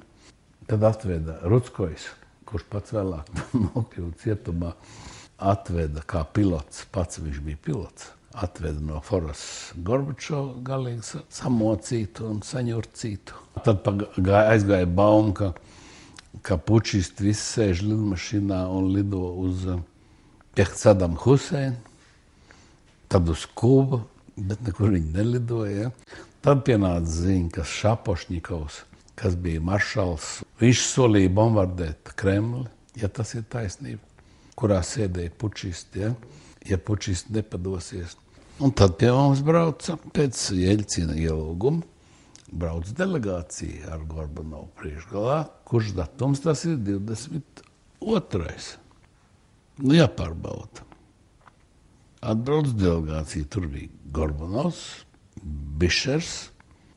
Tad 0.68 0.84
atveda 0.88 1.38
Rutskojs 1.48 2.10
kurš 2.52 2.68
pats 2.68 2.92
vēlāk 2.92 3.30
nokļuva 3.64 4.12
cietumā, 4.20 4.74
atveda 5.52 6.04
kā 6.08 6.24
pilots, 6.36 6.84
pats 6.92 7.22
viņš 7.22 7.40
bija 7.46 7.60
pilots. 7.64 8.12
Atveda 8.32 8.80
no 8.80 9.00
Foras 9.04 9.42
Gorbačova 9.76 10.56
galīgi 10.64 11.22
samocītu 11.32 12.26
un 12.30 12.40
saņurcītu. 12.46 13.40
Tad 13.66 13.88
aizgāja 14.40 14.88
bauma, 14.88 15.34
ka, 15.36 15.50
ka 16.46 16.56
pučisti 16.56 17.28
visi 17.28 17.42
sēž 17.42 17.82
lidmašīnā 17.86 18.62
un 18.72 18.92
lido 18.94 19.24
uz 19.44 19.66
pie 20.56 20.68
Sadam 20.76 21.18
Huseinu, 21.20 21.76
tad 23.12 23.28
uz 23.28 23.44
Kubu, 23.54 24.02
bet 24.36 24.64
nekur 24.64 24.94
viņi 24.96 25.12
nelidoja. 25.18 25.92
Tad 26.42 26.64
pienāca 26.66 27.06
ziņa, 27.06 27.52
ka 27.58 27.68
Šapošņikovs 27.68 28.82
kas 29.22 29.36
bija 29.38 29.60
maršals. 29.62 30.40
Viņš 30.60 30.84
solīja 30.88 31.32
bombardēt 31.36 32.14
Kremli, 32.18 32.64
ja 32.98 33.10
tas 33.12 33.34
ir 33.36 33.44
taisnība, 33.52 34.02
kurā 34.58 34.80
sēdēja 34.86 35.34
pučisti, 35.38 36.06
ja, 36.06 36.12
ja 36.68 36.78
pučisti 36.78 37.32
nepadosies. 37.38 38.16
Un 38.62 38.70
tad 38.76 38.96
pie 39.00 39.10
mums 39.14 39.40
brauca 39.44 39.96
pēc 40.14 40.38
Jeļcina 40.54 41.16
ielūguma. 41.18 41.82
Brauc 42.52 42.90
delegācija 42.92 43.94
ar 43.94 44.02
Gorbanovu 44.04 44.68
priekšgalā, 44.76 45.38
kurš 45.64 45.94
datums 45.96 46.42
tas 46.44 46.66
ir 46.68 46.76
22. 46.84 48.56
Nu, 49.80 49.94
jāpārbauda. 49.96 50.84
Atbrauc 52.22 52.68
delegācija, 52.76 53.48
tur 53.50 53.64
bija 53.72 53.88
Gorbanovs, 54.14 54.82
Bišers, 55.80 56.34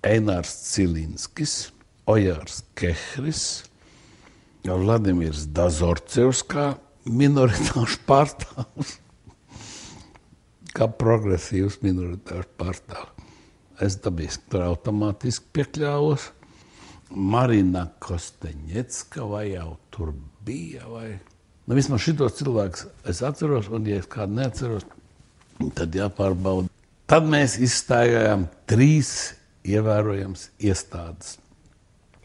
Einārs 0.05 0.51
Cilinskis, 0.67 1.71
Ojārs 2.05 2.59
Kehris, 2.77 3.45
Vladimirs 4.65 5.47
Dazorcevs 5.55 6.43
kā 6.49 6.67
minoritāšu 7.05 8.03
pārstāvs, 8.09 8.99
kā 10.75 10.87
progresīvs 11.01 11.79
minoritāšu 11.83 12.51
pārstāvs. 12.59 13.11
Es 13.83 13.97
dabiski 13.99 14.51
tur 14.51 14.63
automātiski 14.69 15.51
piekļāvos. 15.57 16.29
Marina 17.15 17.85
Kosteņecka 18.01 19.27
vai 19.29 19.45
jau 19.51 19.75
tur 19.93 20.13
bija, 20.47 20.87
vai... 20.89 21.09
Nu, 21.65 21.75
vismaz 21.77 22.03
šitos 22.05 22.37
cilvēkus 22.39 22.85
es 23.09 23.21
atceros, 23.25 23.67
un 23.73 23.87
ja 23.89 23.99
es 24.01 24.09
kādu 24.09 24.37
neatceros, 24.39 24.85
tad 25.77 25.95
jāpārbauda. 25.97 26.71
Tad 27.09 27.27
mēs 27.29 27.59
izstājām 27.61 28.47
trīs 28.69 29.33
ievērojams 29.65 30.49
iestādes 30.65 31.35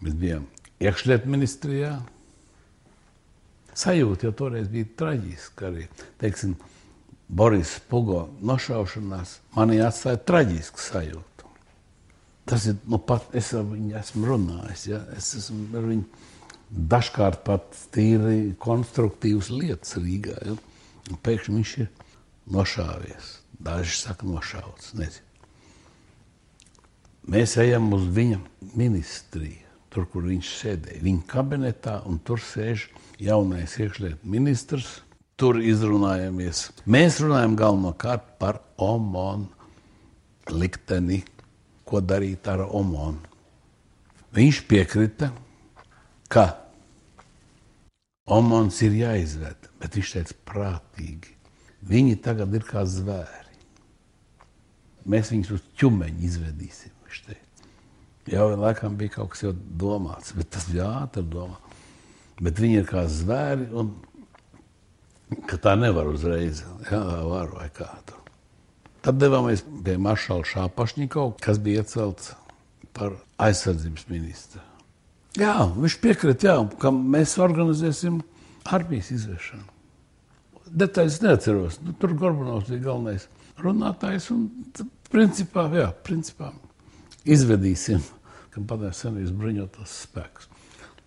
Mēs 0.00 0.14
bijām 0.16 0.46
iekšlietu 0.80 1.28
ministrijā. 1.28 1.90
Sajūta 3.76 4.28
jau 4.28 4.32
toreiz 4.36 4.70
bija 4.72 4.88
traģiska. 4.96 5.68
Arī 5.68 5.84
teiksim, 6.22 6.54
Boris 7.30 7.76
Pugo 7.86 8.24
nošaušanās 8.42 9.36
manī 9.54 9.78
atstāja 9.84 10.18
traģisku 10.26 10.82
sajūtu. 10.82 11.50
Tas 12.50 12.66
ir 12.66 12.80
nu, 12.90 12.98
pat 12.98 13.30
es 13.38 13.52
ar 13.54 13.68
viņu 13.68 13.94
esmu 14.00 14.26
runājis. 14.32 14.86
Ja? 14.90 15.04
Es 15.14 15.30
esmu 15.38 15.68
ar 15.78 15.86
viņu 15.92 16.26
dažkārt 16.90 17.44
pat 17.46 17.78
tīri 17.94 18.56
konstruktīvas 18.58 19.52
lietas 19.54 19.94
Rīgā. 20.00 20.36
Ja? 20.48 20.56
Un 21.10 21.20
pēkšņi 21.22 21.56
viņš 21.60 21.74
ir 21.84 21.90
nošāvies. 22.50 23.36
Daži 23.60 23.98
saka, 24.00 24.26
nošauts. 24.26 24.94
Nezinu. 24.98 25.26
Mēs 27.30 27.54
ejam 27.62 27.92
uz 27.94 28.08
viņa 28.10 28.40
ministriju 28.74 29.68
tur, 29.90 30.06
kur 30.10 30.26
viņš 30.26 30.50
sēdēja. 30.56 31.02
Viņa 31.04 31.26
kabinetā, 31.30 32.00
un 32.08 32.18
tur 32.24 32.40
sēž 32.42 32.88
jaunais 33.22 33.76
iekšlietu 33.78 34.30
ministrs. 34.30 35.00
Tur 35.40 35.56
izrunājamies. 35.64 36.66
Mēs 36.84 37.16
runājam 37.22 37.54
galvenokārt 37.56 38.34
par 38.40 38.58
Omonu 38.76 39.48
likteni, 40.52 41.22
ko 41.88 42.02
darīt 42.04 42.48
ar 42.52 42.66
Omonu. 42.66 43.22
Viņš 44.36 44.58
piekrita, 44.68 45.30
ka 46.28 46.44
Omons 48.30 48.82
ir 48.84 48.98
jāizved, 48.98 49.70
bet 49.80 49.96
viņš 49.96 50.12
teica 50.18 50.36
prātīgi. 50.46 51.32
Viņi 51.88 52.20
tagad 52.22 52.52
ir 52.54 52.66
kā 52.68 52.84
zvēri. 52.84 53.56
Mēs 55.08 55.32
viņus 55.32 55.54
uz 55.56 55.64
ķumeņa 55.80 56.22
izvedīsim, 56.28 56.92
viņš 57.06 57.24
teica. 57.30 57.72
Jau 58.30 58.46
laikam 58.60 59.00
bija 59.00 59.16
kaut 59.16 59.32
kas 59.32 59.56
domāts, 59.56 60.36
bet 60.36 60.52
tas 60.52 60.68
bija 60.68 60.92
ātri 61.00 61.24
domā. 61.32 61.56
Bet 62.40 62.60
viņi 62.60 62.82
ir 62.82 62.86
kā 62.88 63.08
zvēri, 63.08 63.66
un 63.72 63.96
tā 65.58 65.74
nevar 65.78 66.06
uzreiz. 66.06 66.62
Jā, 66.90 67.00
var 67.26 67.50
vai 67.56 67.68
kā 67.74 67.88
tur. 68.06 68.20
Tad 69.00 69.16
devāmies 69.16 69.64
pie 69.64 69.96
maršala 69.96 70.44
Šāpašņikova, 70.44 71.38
kas 71.40 71.58
bija 71.58 71.80
iecelts 71.82 72.34
par 72.96 73.16
aizsardzības 73.40 74.06
ministru. 74.10 74.60
Jā, 75.38 75.56
viņš 75.72 75.96
piekrita, 76.02 76.56
ka 76.82 76.90
mēs 76.90 77.36
organizēsim 77.40 78.20
armijas 78.68 79.10
izvešanu. 79.14 79.66
detaļas 80.70 81.20
neatceros. 81.22 81.78
Nu, 81.82 81.94
tur 81.98 82.14
Gorbanovs 82.14 82.68
bija 82.70 82.84
galvenais 82.90 83.26
runātājs. 83.58 84.30
Un, 84.34 84.48
principā, 85.10 85.66
jā, 85.74 85.88
principā 86.06 86.52
izvedīsim, 87.24 88.02
kam 88.54 88.66
padomju 88.70 88.94
senības 88.96 89.32
bruņotos 89.38 89.96
spēkus. 90.04 90.50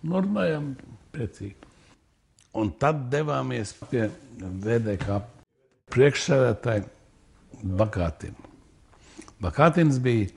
Normējam 0.04 0.74
priecīgi. 1.14 1.63
Un 2.54 2.70
tad 2.78 3.08
devāmies 3.10 3.72
pie 3.90 4.06
VDK 4.38 5.18
priekšsēdētāja 5.94 6.84
Bakātina. 7.78 8.50
Bakātins 9.42 9.98
bija 10.02 10.28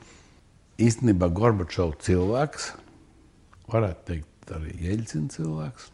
īstenībā 0.82 1.30
Gorbačovs 1.34 2.02
cilvēks, 2.08 2.72
varētu 3.70 4.08
teikt, 4.10 4.52
arī 4.58 4.74
Jeļcina 4.88 5.34
cilvēks. 5.34 5.92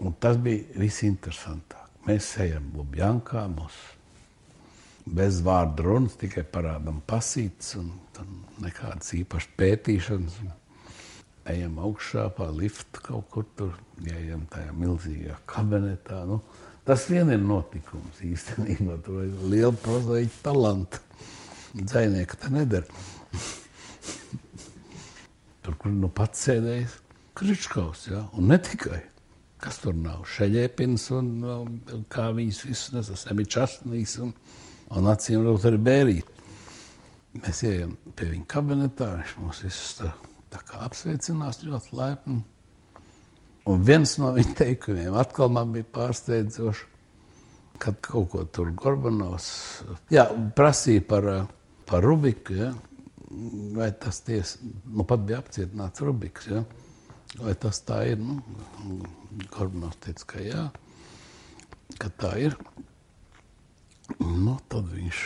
Un 0.00 0.16
tas 0.20 0.38
bija 0.40 0.80
visinteresantāk. 0.80 1.88
Mēs 2.06 2.30
ejam 2.40 2.70
Lubjankā, 2.76 3.44
mums 3.52 3.76
bez 5.04 5.40
vārdu 5.44 5.84
runas, 5.84 6.16
tikai 6.20 6.44
parādām 6.48 7.00
pasītas 7.08 7.74
un 7.80 7.90
nekādas 8.62 9.12
īpašas 9.18 9.52
pētīšanas. 9.60 10.38
Ejam 11.48 11.78
augšā 11.80 12.26
pa 12.36 12.50
liftu 12.52 13.00
kaut 13.04 13.30
kur 13.32 13.46
tur, 13.56 13.76
ejam 14.04 14.42
tajā 14.52 14.74
milzīgajā 14.76 15.38
kabinetā. 15.48 16.20
Nu, 16.28 16.40
tas 16.84 17.06
vien 17.08 17.30
ir 17.32 17.40
notikums 17.40 18.20
īstenībā. 18.26 18.98
Tur 19.06 19.24
ir 19.24 19.46
liela 19.48 19.72
prozaiķa 19.84 20.42
talanta. 20.44 21.00
Dzēnieka 21.76 22.36
te 22.42 22.50
nedara. 22.52 23.00
tur, 25.62 25.76
kur 25.78 25.94
nu 25.94 26.10
pats 26.12 26.48
sēdējis, 26.48 26.98
Kričkaus, 27.40 28.08
ja? 28.10 28.24
un 28.36 28.50
ne 28.50 28.58
tikai. 28.60 29.00
Kas 29.60 29.78
tur 29.82 29.94
nav? 29.96 30.24
Šeļēpins 30.28 31.06
un, 31.16 31.30
un 31.44 32.04
kā 32.12 32.30
viņas 32.36 32.62
visus 32.64 32.92
nesas, 32.94 33.24
Semičasnīs 33.26 34.16
un, 34.24 34.32
un 34.96 35.08
acīm 35.12 35.44
rūt 35.44 35.66
arī 35.68 35.80
bērīt. 35.84 36.30
Mēs 37.38 37.62
ejam 37.68 37.92
pie 38.16 38.32
viņa 38.32 38.48
kabinetā, 38.50 39.12
viņš 39.20 39.34
mūs 39.40 39.60
visus 39.66 39.98
tā, 40.00 40.10
tā 40.50 40.62
kā 40.66 40.82
apsveicinās 40.86 41.62
ļoti 41.64 41.96
laipni. 41.96 42.40
Un 43.70 43.82
viens 43.86 44.16
no 44.18 44.32
viņa 44.34 44.56
teikumiem 44.62 45.16
atkal 45.20 45.50
man 45.52 45.74
bija 45.74 45.86
pārsteidzošs, 45.94 46.86
kad 47.80 47.96
kaut 48.04 48.28
ko 48.32 48.44
tur 48.44 48.72
Gorbanovs 48.76 49.46
jā, 50.12 50.26
prasīja 50.56 51.04
par, 51.08 51.28
par 51.88 52.04
Rubiku, 52.04 52.56
ja? 52.58 52.70
vai 53.76 53.88
tas 53.96 54.18
ties, 54.26 54.56
nu 54.90 55.06
pat 55.08 55.22
bija 55.24 55.38
apcietināts 55.40 56.02
Rubiks, 56.04 56.50
ja? 56.50 56.64
vai 57.40 57.54
tas 57.62 57.80
tā 57.86 58.02
ir, 58.10 58.20
nu, 58.20 58.40
Gorbanovs 59.54 60.00
teica, 60.04 60.26
ka 60.34 60.44
jā, 60.44 60.66
ka 62.00 62.12
tā 62.20 62.34
ir. 62.48 62.56
Nu, 64.18 64.56
tad 64.68 64.90
viņš 64.90 65.20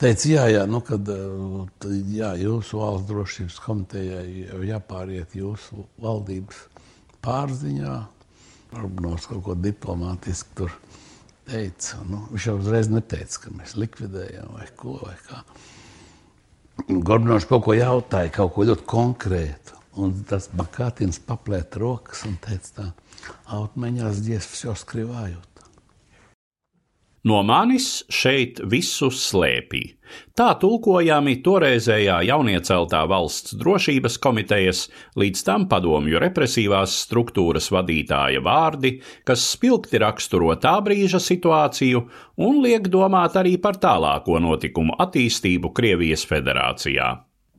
teica, 0.00 0.28
jā, 0.28 0.46
jā, 0.52 0.64
nu, 0.70 0.80
kad, 0.84 1.08
jā, 2.14 2.32
jūsu 2.40 2.80
valsts 2.80 3.08
drošības 3.10 3.58
komitejai 3.64 4.64
jāpāriet 4.70 5.36
jūsu 5.38 5.86
valdības 6.02 6.64
pārziņā. 7.24 7.98
Gorbanovs 8.74 9.28
kaut 9.30 9.44
ko 9.46 9.54
diplomātiski 9.54 10.56
tur 10.58 10.72
teica. 11.46 12.00
Nu, 12.08 12.24
viņš 12.32 12.48
jau 12.48 12.56
uzreiz 12.58 12.90
neteica, 12.90 13.44
ka 13.44 13.54
mēs 13.54 13.76
likvidējam 13.78 14.50
vai 14.56 14.66
ko 14.78 14.98
vai 15.02 15.14
kā. 15.28 15.44
Gorbanovs 16.88 17.46
kaut 17.48 17.64
ko 17.68 17.76
jautāja, 17.76 18.32
kaut 18.34 18.54
ko 18.56 18.66
ļoti 18.66 18.86
konkrētu. 18.90 19.80
Un 20.02 20.10
tas 20.26 20.48
Bakātins 20.50 21.20
paplēta 21.22 21.78
rokas 21.78 22.24
un 22.26 22.34
teica, 22.42 22.70
tā, 22.74 22.86
autmeņās 23.54 24.24
dziesmas 24.26 24.64
jau 24.64 24.74
skrivājot. 24.78 25.53
No 27.24 27.38
manis 27.40 28.02
šeit 28.12 28.58
visu 28.68 29.08
slēpī. 29.08 29.80
Tā 30.36 30.50
tulkojami 30.60 31.38
toreizējā 31.46 32.18
jaunieceltā 32.28 33.00
valsts 33.08 33.56
drošības 33.56 34.18
komitejas, 34.20 34.82
līdz 35.16 35.44
tam 35.46 35.64
padomju 35.70 36.20
represīvās 36.20 36.98
struktūras 37.06 37.70
vadītāja 37.72 38.44
vārdi, 38.44 38.98
kas 39.24 39.48
spilgti 39.54 40.04
raksturo 40.04 40.52
tā 40.60 40.76
brīža 40.84 41.22
situāciju 41.22 42.04
un 42.44 42.60
liek 42.66 42.92
domāt 42.92 43.40
arī 43.40 43.56
par 43.56 43.80
tālāko 43.80 44.36
notikumu 44.44 45.00
attīstību 45.00 45.72
Krievijas 45.72 46.28
federācijā. 46.28 47.14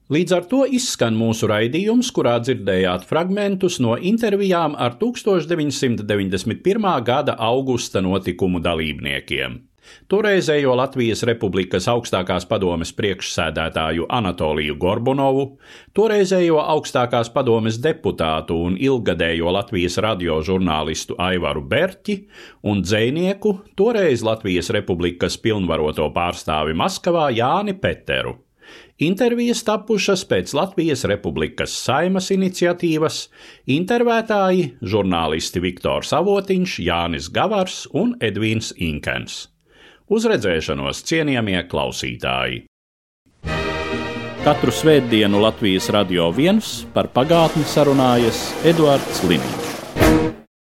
Līdz 0.06 0.34
ar 0.38 0.44
to 0.46 0.60
izskan 0.70 1.16
mūsu 1.18 1.48
raidījums, 1.50 2.12
kurā 2.14 2.36
dzirdējāt 2.38 3.08
fragmentus 3.10 3.80
no 3.82 3.96
intervijām 3.98 4.76
ar 4.78 5.00
1991. 5.00 6.86
gada 7.08 7.34
augusta 7.42 8.04
notikumu 8.06 8.62
dalībniekiem. 8.62 9.56
Toreizējo 10.06 10.76
Latvijas 10.78 11.26
Republikas 11.26 11.90
augstākās 11.90 12.46
padomes 12.46 12.94
priekšsēdētāju 12.94 14.06
Anatoliju 14.14 14.78
Gorbunovu, 14.78 15.48
toreizējo 15.98 16.62
augstākās 16.62 17.34
padomes 17.34 17.82
deputātu 17.82 18.62
un 18.62 18.78
ilgadējo 18.78 19.58
Latvijas 19.58 19.98
radio 20.06 20.38
žurnālistu 20.46 21.18
Aivaru 21.18 21.66
Berķi 21.66 22.22
un 22.70 22.86
dzēnieku, 22.86 23.58
toreiz 23.74 24.22
Latvijas 24.22 24.70
Republikas 24.70 25.42
pilnvaroto 25.42 26.14
pārstāvi 26.14 26.78
Maskavā 26.78 27.32
Jāni 27.34 27.74
Peteru. 27.74 28.45
Intervijas 28.96 29.60
tapušas 29.68 30.22
pēc 30.24 30.54
Latvijas 30.56 31.02
Republikas 31.12 31.74
saimas 31.84 32.30
iniciatīvas, 32.32 33.26
intervētāji 33.68 34.70
žurnālisti 34.80 35.60
Viktors 35.60 36.14
Avotiņš, 36.16 36.78
Jānis 36.80 37.28
Gavars 37.28 37.82
un 37.92 38.14
Edvīns 38.24 38.72
Inkens. 38.80 39.50
Uz 40.08 40.30
redzēšanos, 40.32 41.04
cienījamie 41.12 41.66
klausītāji! 41.68 42.64
Katru 44.46 44.72
svētdienu 44.72 45.44
Latvijas 45.44 45.92
radio 45.92 46.30
viens 46.32 46.86
par 46.96 47.12
pagātni 47.12 47.68
sarunājas 47.68 48.46
Eduards 48.64 49.26
Liniņš. 49.28 50.45